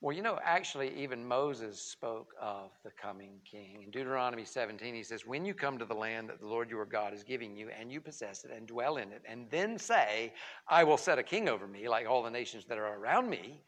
Well, 0.01 0.15
you 0.15 0.23
know, 0.23 0.39
actually, 0.45 0.95
even 0.97 1.27
Moses 1.27 1.81
spoke 1.81 2.33
of 2.41 2.71
the 2.85 2.91
coming 2.91 3.41
king. 3.45 3.83
In 3.83 3.91
Deuteronomy 3.91 4.45
17, 4.45 4.95
he 4.95 5.03
says, 5.03 5.27
When 5.27 5.45
you 5.45 5.55
come 5.55 5.77
to 5.77 5.85
the 5.85 5.95
land 5.95 6.29
that 6.29 6.39
the 6.39 6.47
Lord 6.47 6.71
your 6.71 6.85
God 6.85 7.13
is 7.13 7.25
giving 7.25 7.57
you, 7.57 7.69
and 7.77 7.91
you 7.91 8.01
possess 8.01 8.45
it 8.45 8.53
and 8.57 8.65
dwell 8.69 8.99
in 8.99 9.11
it, 9.11 9.23
and 9.29 9.51
then 9.51 9.77
say, 9.77 10.33
I 10.69 10.85
will 10.85 10.99
set 10.99 11.19
a 11.19 11.25
king 11.25 11.49
over 11.49 11.67
me, 11.67 11.89
like 11.89 12.07
all 12.07 12.23
the 12.23 12.31
nations 12.31 12.65
that 12.67 12.79
are 12.79 12.97
around 12.97 13.29
me, 13.29 13.61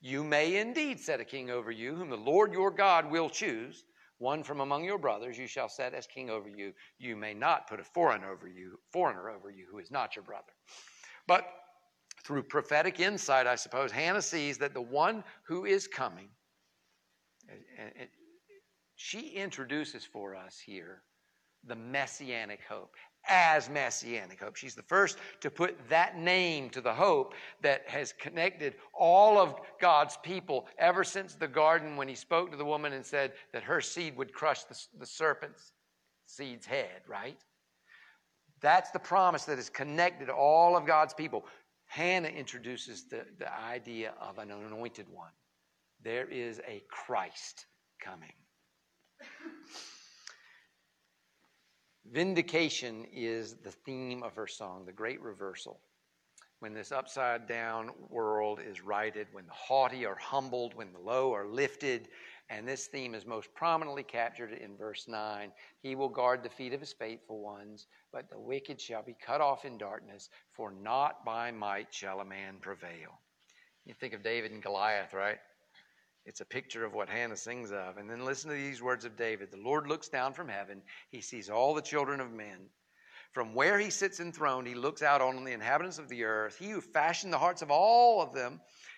you 0.00 0.24
may 0.24 0.56
indeed 0.56 0.98
set 0.98 1.20
a 1.20 1.24
king 1.24 1.50
over 1.50 1.70
you, 1.70 1.94
whom 1.94 2.10
the 2.10 2.16
Lord 2.16 2.52
your 2.52 2.72
God 2.72 3.08
will 3.08 3.30
choose. 3.30 3.84
One 4.18 4.42
from 4.42 4.60
among 4.60 4.82
your 4.82 4.98
brothers 4.98 5.38
you 5.38 5.46
shall 5.46 5.68
set 5.68 5.94
as 5.94 6.08
king 6.08 6.30
over 6.30 6.48
you. 6.48 6.72
You 6.98 7.14
may 7.14 7.32
not 7.32 7.68
put 7.68 7.78
a 7.78 7.84
foreigner 7.84 8.32
over 8.32 8.48
you, 8.48 8.80
foreigner 8.90 9.30
over 9.30 9.50
you 9.50 9.66
who 9.70 9.78
is 9.78 9.92
not 9.92 10.16
your 10.16 10.24
brother. 10.24 10.52
But 11.28 11.46
through 12.26 12.42
prophetic 12.42 12.98
insight, 12.98 13.46
I 13.46 13.54
suppose, 13.54 13.92
Hannah 13.92 14.20
sees 14.20 14.58
that 14.58 14.74
the 14.74 14.80
one 14.80 15.22
who 15.44 15.64
is 15.64 15.86
coming, 15.86 16.28
she 18.96 19.30
introduces 19.30 20.04
for 20.04 20.34
us 20.34 20.58
here 20.58 21.02
the 21.64 21.76
messianic 21.76 22.60
hope 22.68 22.94
as 23.28 23.68
messianic 23.68 24.40
hope. 24.40 24.56
She's 24.56 24.74
the 24.74 24.82
first 24.82 25.18
to 25.40 25.50
put 25.50 25.76
that 25.88 26.16
name 26.16 26.70
to 26.70 26.80
the 26.80 26.92
hope 26.92 27.34
that 27.60 27.82
has 27.86 28.12
connected 28.12 28.74
all 28.92 29.38
of 29.38 29.54
God's 29.80 30.16
people 30.22 30.66
ever 30.78 31.04
since 31.04 31.34
the 31.34 31.48
garden 31.48 31.96
when 31.96 32.08
he 32.08 32.14
spoke 32.14 32.50
to 32.50 32.56
the 32.56 32.64
woman 32.64 32.92
and 32.92 33.04
said 33.04 33.32
that 33.52 33.64
her 33.64 33.80
seed 33.80 34.16
would 34.16 34.32
crush 34.32 34.64
the, 34.64 34.80
the 34.98 35.06
serpent's 35.06 35.72
seed's 36.24 36.66
head, 36.66 37.02
right? 37.08 37.38
That's 38.60 38.90
the 38.90 38.98
promise 38.98 39.44
that 39.44 39.58
is 39.58 39.70
connected 39.70 40.30
all 40.30 40.76
of 40.76 40.86
God's 40.86 41.14
people. 41.14 41.44
Hannah 41.86 42.28
introduces 42.28 43.04
the, 43.04 43.24
the 43.38 43.52
idea 43.52 44.12
of 44.20 44.38
an 44.38 44.50
anointed 44.50 45.06
one. 45.08 45.32
There 46.02 46.28
is 46.28 46.60
a 46.68 46.82
Christ 46.88 47.66
coming. 48.00 48.32
Vindication 52.12 53.06
is 53.12 53.56
the 53.64 53.72
theme 53.72 54.22
of 54.22 54.34
her 54.36 54.46
song, 54.46 54.84
the 54.84 54.92
great 54.92 55.20
reversal. 55.20 55.80
When 56.60 56.72
this 56.72 56.92
upside 56.92 57.46
down 57.46 57.90
world 58.08 58.60
is 58.64 58.80
righted, 58.82 59.26
when 59.32 59.46
the 59.46 59.52
haughty 59.52 60.06
are 60.06 60.16
humbled, 60.16 60.74
when 60.74 60.92
the 60.92 60.98
low 60.98 61.34
are 61.34 61.46
lifted, 61.46 62.08
and 62.48 62.66
this 62.66 62.86
theme 62.86 63.14
is 63.14 63.26
most 63.26 63.52
prominently 63.54 64.04
captured 64.04 64.52
in 64.52 64.76
verse 64.76 65.06
9 65.08 65.50
He 65.82 65.94
will 65.94 66.08
guard 66.08 66.42
the 66.42 66.48
feet 66.48 66.72
of 66.72 66.80
his 66.80 66.92
faithful 66.92 67.40
ones, 67.40 67.86
but 68.12 68.30
the 68.30 68.38
wicked 68.38 68.80
shall 68.80 69.02
be 69.02 69.16
cut 69.24 69.40
off 69.40 69.64
in 69.64 69.78
darkness, 69.78 70.28
for 70.52 70.70
not 70.70 71.24
by 71.24 71.50
might 71.50 71.92
shall 71.92 72.20
a 72.20 72.24
man 72.24 72.58
prevail. 72.60 73.20
You 73.84 73.94
think 73.94 74.14
of 74.14 74.22
David 74.22 74.52
and 74.52 74.62
Goliath, 74.62 75.12
right? 75.12 75.38
It's 76.24 76.40
a 76.40 76.44
picture 76.44 76.84
of 76.84 76.92
what 76.92 77.08
Hannah 77.08 77.36
sings 77.36 77.70
of. 77.70 77.98
And 77.98 78.10
then 78.10 78.24
listen 78.24 78.50
to 78.50 78.56
these 78.56 78.82
words 78.82 79.04
of 79.04 79.16
David 79.16 79.50
The 79.50 79.58
Lord 79.58 79.86
looks 79.86 80.08
down 80.08 80.32
from 80.32 80.48
heaven, 80.48 80.82
he 81.10 81.20
sees 81.20 81.50
all 81.50 81.74
the 81.74 81.82
children 81.82 82.20
of 82.20 82.32
men. 82.32 82.68
From 83.32 83.54
where 83.54 83.78
he 83.78 83.90
sits 83.90 84.18
enthroned, 84.18 84.66
he 84.66 84.74
looks 84.74 85.02
out 85.02 85.20
on 85.20 85.44
the 85.44 85.52
inhabitants 85.52 85.98
of 85.98 86.08
the 86.08 86.24
earth. 86.24 86.56
He 86.58 86.70
who 86.70 86.80
fashioned 86.80 87.32
the 87.32 87.38
hearts 87.38 87.60
of 87.60 87.70
all 87.70 88.22
of 88.22 88.32
them 88.32 88.60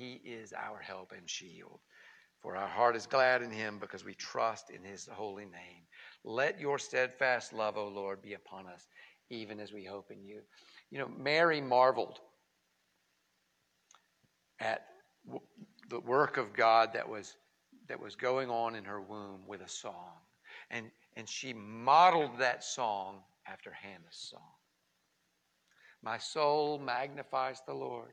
He 0.00 0.14
is 0.24 0.54
our 0.54 0.78
help 0.78 1.12
and 1.14 1.28
shield. 1.28 1.78
For 2.40 2.56
our 2.56 2.66
heart 2.66 2.96
is 2.96 3.06
glad 3.06 3.42
in 3.42 3.50
him 3.50 3.78
because 3.78 4.02
we 4.02 4.14
trust 4.14 4.70
in 4.70 4.82
his 4.82 5.06
holy 5.12 5.44
name. 5.44 5.84
Let 6.24 6.58
your 6.58 6.78
steadfast 6.78 7.52
love, 7.52 7.76
O 7.76 7.86
Lord, 7.86 8.22
be 8.22 8.32
upon 8.32 8.66
us, 8.66 8.86
even 9.28 9.60
as 9.60 9.74
we 9.74 9.84
hope 9.84 10.10
in 10.10 10.24
you. 10.24 10.40
You 10.90 11.00
know, 11.00 11.08
Mary 11.18 11.60
marveled 11.60 12.18
at 14.58 14.86
the 15.90 16.00
work 16.00 16.38
of 16.38 16.54
God 16.54 16.94
that 16.94 17.06
was 17.06 17.36
that 17.88 18.00
was 18.00 18.16
going 18.16 18.48
on 18.48 18.76
in 18.76 18.84
her 18.84 19.02
womb 19.02 19.40
with 19.46 19.60
a 19.60 19.68
song. 19.68 20.14
And, 20.70 20.90
and 21.16 21.28
she 21.28 21.52
modeled 21.52 22.38
that 22.38 22.64
song 22.64 23.16
after 23.46 23.70
Hannah's 23.70 24.30
song. 24.30 24.54
My 26.02 26.16
soul 26.16 26.78
magnifies 26.78 27.60
the 27.66 27.74
Lord. 27.74 28.12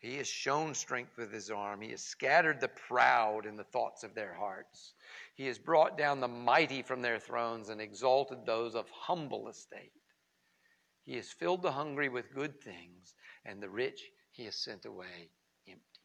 He 0.00 0.16
has 0.16 0.26
shown 0.26 0.74
strength 0.74 1.18
with 1.18 1.30
his 1.30 1.50
arm. 1.50 1.82
He 1.82 1.90
has 1.90 2.02
scattered 2.02 2.58
the 2.60 2.68
proud 2.68 3.44
in 3.44 3.56
the 3.56 3.64
thoughts 3.64 4.02
of 4.02 4.14
their 4.14 4.32
hearts. 4.32 4.94
He 5.34 5.46
has 5.46 5.58
brought 5.58 5.98
down 5.98 6.20
the 6.20 6.28
mighty 6.28 6.82
from 6.82 7.02
their 7.02 7.18
thrones 7.18 7.68
and 7.68 7.80
exalted 7.80 8.46
those 8.46 8.74
of 8.74 8.88
humble 8.88 9.48
estate. 9.48 9.92
He 11.04 11.16
has 11.16 11.30
filled 11.30 11.60
the 11.62 11.72
hungry 11.72 12.08
with 12.08 12.34
good 12.34 12.60
things, 12.62 13.14
and 13.44 13.62
the 13.62 13.68
rich 13.68 14.10
he 14.30 14.44
has 14.46 14.56
sent 14.56 14.86
away 14.86 15.28
empty. 15.68 16.00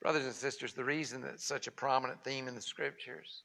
Brothers 0.00 0.24
and 0.24 0.34
sisters, 0.34 0.72
the 0.72 0.84
reason 0.84 1.20
that 1.22 1.34
it's 1.34 1.44
such 1.44 1.68
a 1.68 1.72
prominent 1.72 2.22
theme 2.24 2.48
in 2.48 2.56
the 2.56 2.60
scriptures 2.60 3.44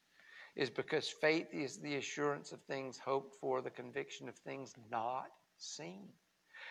is 0.56 0.68
because 0.68 1.08
faith 1.08 1.48
is 1.52 1.78
the 1.78 1.96
assurance 1.96 2.50
of 2.50 2.60
things 2.62 2.98
hoped 2.98 3.36
for, 3.40 3.62
the 3.62 3.70
conviction 3.70 4.28
of 4.28 4.34
things 4.36 4.74
not 4.90 5.30
seen. 5.58 6.08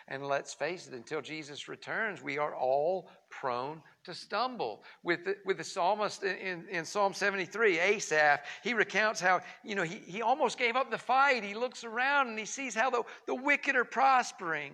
And 0.08 0.28
let's 0.28 0.54
face 0.54 0.88
it, 0.88 0.94
until 0.94 1.22
Jesus 1.22 1.68
returns, 1.68 2.22
we 2.22 2.38
are 2.38 2.56
all 2.56 3.10
prone 3.30 3.82
to 4.04 4.14
stumble. 4.14 4.84
With 5.04 5.26
the, 5.26 5.36
with 5.46 5.58
the 5.58 5.64
psalmist 5.64 6.24
in, 6.24 6.66
in, 6.70 6.86
Psalm 6.86 7.14
73, 7.14 7.80
Asaph, 7.80 8.42
he 8.64 8.74
recounts 8.74 9.22
how, 9.22 9.42
you 9.64 9.76
know, 9.76 9.84
he, 9.84 9.98
he 10.06 10.22
almost 10.22 10.58
gave 10.58 10.76
up 10.76 10.92
the 10.92 10.98
fight. 10.98 11.44
He 11.44 11.54
looks 11.54 11.84
around 11.84 12.30
and 12.30 12.40
he 12.40 12.46
sees 12.46 12.76
how 12.76 12.90
the, 12.90 13.04
the 13.28 13.36
wicked 13.36 13.76
are 13.76 13.86
prospering. 13.86 14.74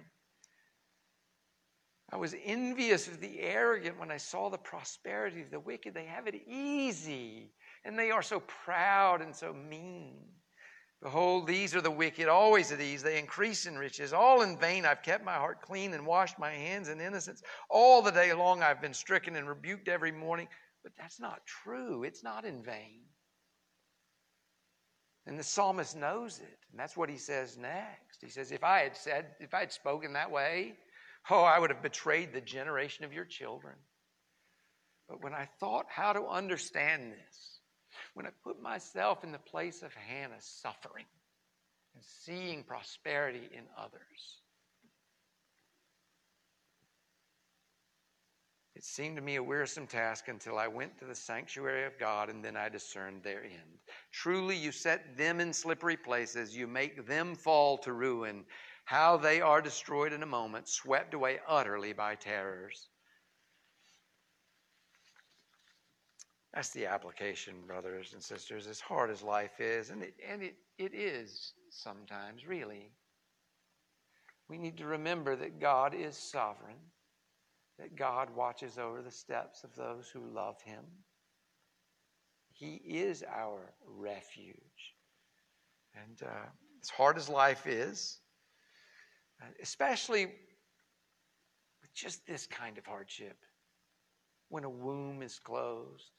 I 2.12 2.16
was 2.16 2.34
envious 2.46 3.08
of 3.08 3.20
the 3.20 3.42
arrogant 3.42 4.00
when 4.00 4.12
I 4.12 4.18
saw 4.18 4.50
the 4.50 4.58
prosperity 4.58 5.42
of 5.42 5.52
the 5.52 5.60
wicked. 5.60 5.94
They 5.94 6.06
have 6.06 6.26
it 6.28 6.36
easy, 6.48 7.52
and 7.84 8.00
they 8.00 8.12
are 8.12 8.22
so 8.22 8.40
proud 8.40 9.22
and 9.22 9.36
so 9.36 9.54
mean. 9.54 10.24
Behold, 11.02 11.46
these 11.46 11.76
are 11.76 11.82
the 11.82 11.92
wicked, 11.92 12.28
always 12.28 12.72
at 12.72 12.82
ease. 12.82 13.04
They 13.04 13.20
increase 13.20 13.68
in 13.68 13.78
riches. 13.78 14.14
All 14.14 14.42
in 14.42 14.58
vain 14.58 14.84
I've 14.84 15.04
kept 15.04 15.24
my 15.24 15.36
heart 15.36 15.62
clean 15.62 15.94
and 15.94 16.06
washed 16.06 16.40
my 16.40 16.52
hands 16.52 16.90
in 16.90 17.00
innocence. 17.00 17.44
All 17.70 18.02
the 18.02 18.12
day 18.12 18.34
long 18.34 18.64
I've 18.64 18.82
been 18.82 18.96
stricken 18.96 19.36
and 19.36 19.48
rebuked 19.48 19.88
every 19.88 20.12
morning. 20.12 20.48
But 20.84 20.94
that's 20.98 21.20
not 21.20 21.46
true. 21.46 22.04
It's 22.04 22.24
not 22.24 22.46
in 22.46 22.64
vain. 22.64 23.02
And 25.28 25.38
the 25.38 25.44
psalmist 25.44 25.96
knows 25.96 26.40
it. 26.40 26.60
And 26.72 26.80
that's 26.80 26.98
what 26.98 27.10
he 27.10 27.18
says 27.18 27.58
next. 27.58 28.22
He 28.22 28.30
says, 28.30 28.52
If 28.52 28.64
I 28.64 28.80
had 28.80 28.96
said, 28.96 29.26
if 29.40 29.54
I 29.54 29.60
had 29.60 29.72
spoken 29.72 30.14
that 30.14 30.32
way, 30.32 30.76
oh, 31.30 31.44
I 31.44 31.60
would 31.60 31.70
have 31.70 31.84
betrayed 31.84 32.34
the 32.34 32.42
generation 32.42 33.06
of 33.06 33.14
your 33.14 33.26
children. 33.26 33.76
But 35.08 35.22
when 35.22 35.34
I 35.34 35.48
thought 35.60 35.86
how 35.90 36.14
to 36.14 36.26
understand 36.26 37.12
this, 37.12 37.57
when 38.18 38.26
I 38.26 38.32
put 38.44 38.60
myself 38.60 39.24
in 39.24 39.32
the 39.32 39.38
place 39.38 39.84
of 39.84 39.94
Hannah 39.94 40.40
suffering 40.40 41.06
and 41.94 42.04
seeing 42.04 42.64
prosperity 42.64 43.48
in 43.54 43.62
others. 43.78 44.42
It 48.76 48.84
seemed 48.84 49.18
to 49.18 49.22
me 49.22 49.36
a 49.36 49.44
wearisome 49.44 49.86
task 49.86 50.30
until 50.30 50.58
I 50.58 50.68
went 50.68 50.98
to 50.98 51.06
the 51.06 51.14
sanctuary 51.14 51.86
of 51.86 52.00
God 52.00 52.30
and 52.30 52.44
then 52.44 52.58
I 52.58 52.70
discerned 52.70 53.22
their 53.22 53.44
end. 53.44 53.78
Truly, 54.12 54.56
you 54.56 54.72
set 54.72 55.16
them 55.16 55.40
in 55.40 55.54
slippery 55.54 55.98
places, 55.98 56.58
you 56.58 56.66
make 56.66 57.06
them 57.06 57.36
fall 57.36 57.78
to 57.80 57.94
ruin. 57.94 58.46
How 58.86 59.18
they 59.18 59.42
are 59.42 59.62
destroyed 59.62 60.12
in 60.12 60.24
a 60.24 60.28
moment, 60.28 60.68
swept 60.68 61.14
away 61.14 61.40
utterly 61.48 61.94
by 61.94 62.16
terrors. 62.16 62.90
That's 66.58 66.70
the 66.70 66.88
application, 66.88 67.54
brothers 67.68 68.14
and 68.14 68.24
sisters, 68.24 68.66
as 68.66 68.80
hard 68.80 69.12
as 69.12 69.22
life 69.22 69.60
is, 69.60 69.92
and 69.92 70.02
it, 70.02 70.16
and 70.28 70.42
it, 70.42 70.56
it 70.80 70.92
is 70.92 71.54
sometimes, 71.70 72.48
really. 72.48 72.90
We 74.50 74.58
need 74.58 74.76
to 74.78 74.88
remember 74.88 75.36
that 75.36 75.60
God 75.60 75.94
is 75.94 76.18
sovereign, 76.18 76.80
that 77.78 77.96
God 77.96 78.36
watches 78.36 78.80
over 78.80 79.04
the 79.04 79.12
steps 79.12 79.64
of 79.64 79.76
those 79.76 80.10
who 80.10 80.20
love 80.34 80.60
Him. 80.64 80.84
He 82.54 82.82
is 82.86 83.24
our 83.32 83.72
refuge. 83.86 84.96
And 85.94 86.24
uh, 86.24 86.48
as 86.82 86.90
hard 86.90 87.18
as 87.18 87.30
life 87.30 87.68
is, 87.68 88.18
uh, 89.44 89.46
especially 89.62 90.26
with 90.26 91.94
just 91.94 92.26
this 92.26 92.48
kind 92.48 92.80
of 92.80 92.86
hardship, 92.88 93.38
when 94.50 94.64
a 94.64 94.70
womb 94.72 95.22
is 95.22 95.38
closed, 95.38 96.14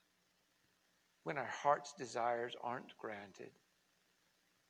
when 1.25 1.39
our 1.39 1.51
heart's 1.63 1.93
desires 1.95 2.55
aren't 2.63 2.97
granted. 2.99 3.51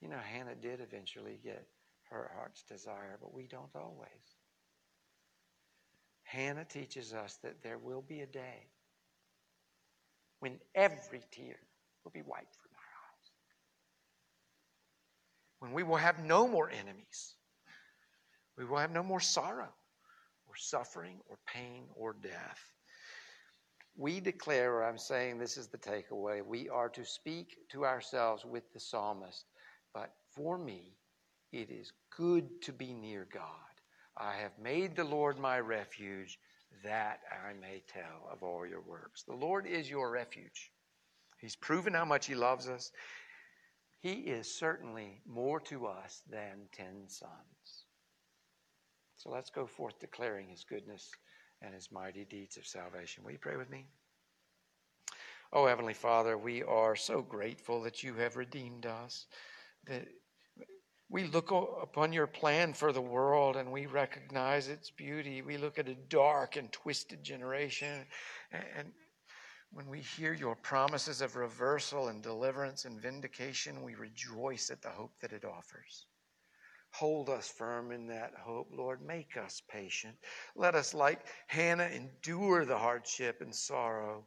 You 0.01 0.09
know, 0.09 0.19
Hannah 0.19 0.55
did 0.55 0.81
eventually 0.81 1.39
get 1.43 1.67
her 2.11 2.31
heart's 2.35 2.63
desire, 2.63 3.19
but 3.21 3.35
we 3.35 3.47
don't 3.47 3.75
always. 3.75 4.37
Hannah 6.23 6.65
teaches 6.65 7.13
us 7.15 7.39
that 7.43 7.63
there 7.63 7.79
will 7.79 8.03
be 8.03 8.21
a 8.21 8.27
day 8.27 8.67
when 10.41 10.59
every 10.75 11.21
tear 11.31 11.57
will 12.05 12.13
be 12.13 12.23
wiped 12.23 12.55
from 12.55 12.71
our 12.75 12.81
eyes. 12.81 13.31
When 15.61 15.73
we 15.73 15.83
will 15.83 15.97
have 15.97 16.25
no 16.25 16.47
more 16.47 16.71
enemies. 16.71 17.35
We 18.57 18.65
will 18.65 18.79
have 18.79 18.91
no 18.91 19.03
more 19.03 19.21
sorrow 19.21 19.73
or 20.47 20.57
suffering 20.57 21.19
or 21.29 21.39
pain 21.47 21.85
or 21.95 22.13
death 22.13 22.61
we 23.99 24.21
declare, 24.21 24.75
or 24.75 24.85
I'm 24.85 24.97
saying 24.97 25.39
this 25.39 25.59
is 25.59 25.67
the 25.67 25.77
takeaway, 25.77 26.41
we 26.47 26.69
are 26.69 26.89
to 26.91 27.05
speak 27.05 27.57
to 27.73 27.85
ourselves 27.85 28.45
with 28.45 28.73
the 28.73 28.79
psalmist. 28.79 29.45
But 29.93 30.13
for 30.35 30.57
me, 30.57 30.95
it 31.53 31.69
is 31.69 31.93
good 32.17 32.63
to 32.63 32.73
be 32.73 32.95
near 32.95 33.27
God. 33.33 33.43
I 34.17 34.37
have 34.37 34.53
made 34.63 34.95
the 34.95 35.05
Lord 35.05 35.39
my 35.39 35.59
refuge, 35.59 36.39
that 36.85 37.21
I 37.33 37.55
may 37.61 37.83
tell 37.93 38.29
of 38.31 38.45
all 38.45 38.65
your 38.65 38.83
works. 38.83 39.25
The 39.25 39.35
Lord 39.35 39.67
is 39.67 39.91
your 39.91 40.13
refuge. 40.13 40.71
He's 41.41 41.57
proven 41.57 41.93
how 41.95 42.05
much 42.05 42.27
He 42.27 42.37
loves 42.37 42.69
us. 42.69 42.93
He 44.01 44.13
is 44.13 44.55
certainly 44.55 45.23
more 45.27 45.59
to 45.63 45.87
us 45.87 46.23
than 46.31 46.69
ten 46.73 47.09
sons. 47.09 47.87
So 49.17 49.31
let's 49.31 49.51
go 49.51 49.67
forth 49.67 49.99
declaring 49.99 50.49
His 50.49 50.63
goodness 50.63 51.11
and 51.63 51.75
his 51.75 51.91
mighty 51.91 52.25
deeds 52.25 52.57
of 52.57 52.67
salvation. 52.67 53.25
Will 53.25 53.33
you 53.33 53.39
pray 53.39 53.57
with 53.57 53.71
me? 53.71 53.87
Oh, 55.53 55.67
Heavenly 55.67 55.95
Father, 55.95 56.37
we 56.37 56.63
are 56.63 56.95
so 56.95 57.23
grateful 57.23 57.83
that 57.83 58.03
you 58.03 58.15
have 58.15 58.37
redeemed 58.37 58.85
us, 58.85 59.27
that 59.87 60.07
we 61.09 61.25
look 61.25 61.51
upon 61.51 62.13
your 62.13 62.27
plan 62.27 62.75
for 62.75 62.93
the 62.93 63.01
world 63.01 63.57
and 63.57 63.73
we 63.73 63.87
recognize 63.87 64.69
its 64.69 64.91
beauty. 64.91 65.41
We 65.41 65.57
look 65.57 65.79
at 65.79 65.89
a 65.89 65.95
dark 65.95 66.57
and 66.57 66.71
twisted 66.71 67.25
generation, 67.25 68.05
and 68.53 68.93
when 69.73 69.89
we 69.89 70.01
hear 70.01 70.35
your 70.35 70.55
promises 70.55 71.23
of 71.23 71.37
reversal 71.37 72.09
and 72.09 72.23
deliverance 72.23 72.85
and 72.85 73.01
vindication, 73.01 73.83
we 73.83 73.95
rejoice 73.95 74.71
at 74.71 74.83
the 74.83 74.91
hope 74.91 75.13
that 75.21 75.33
it 75.33 75.45
offers. 75.45 76.05
Hold 76.99 77.29
us 77.31 77.47
firm 77.49 77.93
in 77.93 78.09
that 78.09 78.33
hope, 78.37 78.73
Lord. 78.73 79.07
Make 79.07 79.37
us 79.37 79.63
patient. 79.71 80.17
Let 80.57 80.75
us, 80.75 80.95
like 80.95 81.21
Hannah, 81.47 81.87
endure 81.95 82.65
the 82.65 82.77
hardship 82.77 83.41
and 83.41 83.55
sorrow 83.55 84.25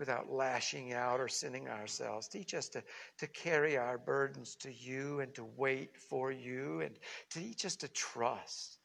without 0.00 0.28
lashing 0.28 0.92
out 0.92 1.20
or 1.20 1.28
sinning 1.28 1.68
ourselves. 1.68 2.26
Teach 2.26 2.54
us 2.54 2.68
to, 2.70 2.82
to 3.18 3.26
carry 3.28 3.76
our 3.76 3.98
burdens 3.98 4.56
to 4.56 4.72
you 4.72 5.20
and 5.20 5.32
to 5.36 5.44
wait 5.56 5.96
for 5.96 6.32
you 6.32 6.80
and 6.80 6.98
teach 7.30 7.64
us 7.64 7.76
to 7.76 7.88
trust. 7.88 8.78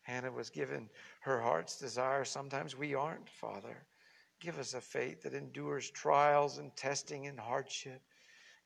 Hannah 0.00 0.32
was 0.32 0.48
given 0.48 0.88
her 1.20 1.42
heart's 1.42 1.78
desire. 1.78 2.24
Sometimes 2.24 2.74
we 2.74 2.94
aren't, 2.94 3.28
Father. 3.28 3.84
Give 4.40 4.58
us 4.58 4.72
a 4.72 4.80
faith 4.80 5.20
that 5.24 5.34
endures 5.34 5.90
trials 5.90 6.56
and 6.56 6.74
testing 6.74 7.26
and 7.26 7.38
hardship. 7.38 8.00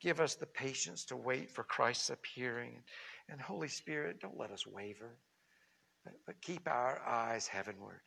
Give 0.01 0.21
us 0.21 0.35
the 0.35 0.47
patience 0.47 1.05
to 1.07 1.17
wait 1.17 1.51
for 1.51 1.65
Christ's 1.65 2.11
appearing. 2.11 2.83
And 3.29 3.41
Holy 3.41 3.69
Spirit, 3.69 4.21
don't 4.21 4.39
let 4.39 4.51
us 4.51 4.67
waver, 4.67 5.19
but, 6.27 6.41
keep 6.43 6.69
our 6.69 7.01
eyes 7.07 7.47
heavenward. 7.47 8.01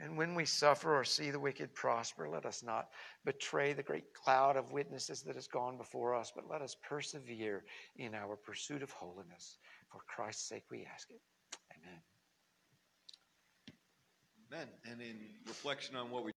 And 0.00 0.16
when 0.16 0.34
we 0.34 0.44
suffer 0.44 0.96
or 0.96 1.04
see 1.04 1.30
the 1.30 1.40
wicked 1.40 1.74
prosper, 1.74 2.28
let 2.28 2.46
us 2.46 2.62
not 2.62 2.88
betray 3.24 3.72
the 3.72 3.82
great 3.82 4.12
cloud 4.14 4.56
of 4.56 4.70
witnesses 4.70 5.22
that 5.22 5.34
has 5.34 5.48
gone 5.48 5.76
before 5.76 6.14
us, 6.14 6.30
but 6.34 6.48
let 6.48 6.62
us 6.62 6.76
persevere 6.88 7.64
in 7.96 8.14
our 8.14 8.36
pursuit 8.36 8.82
of 8.82 8.90
holiness. 8.92 9.58
For 9.90 10.00
Christ's 10.06 10.48
sake 10.48 10.64
we 10.70 10.86
ask 10.92 11.10
it. 11.10 11.20
Amen. 11.74 12.00
Amen. 14.52 14.68
And 14.90 15.00
in 15.00 15.16
reflection 15.46 15.96
on 15.96 16.10
what 16.10 16.24
we 16.24 16.32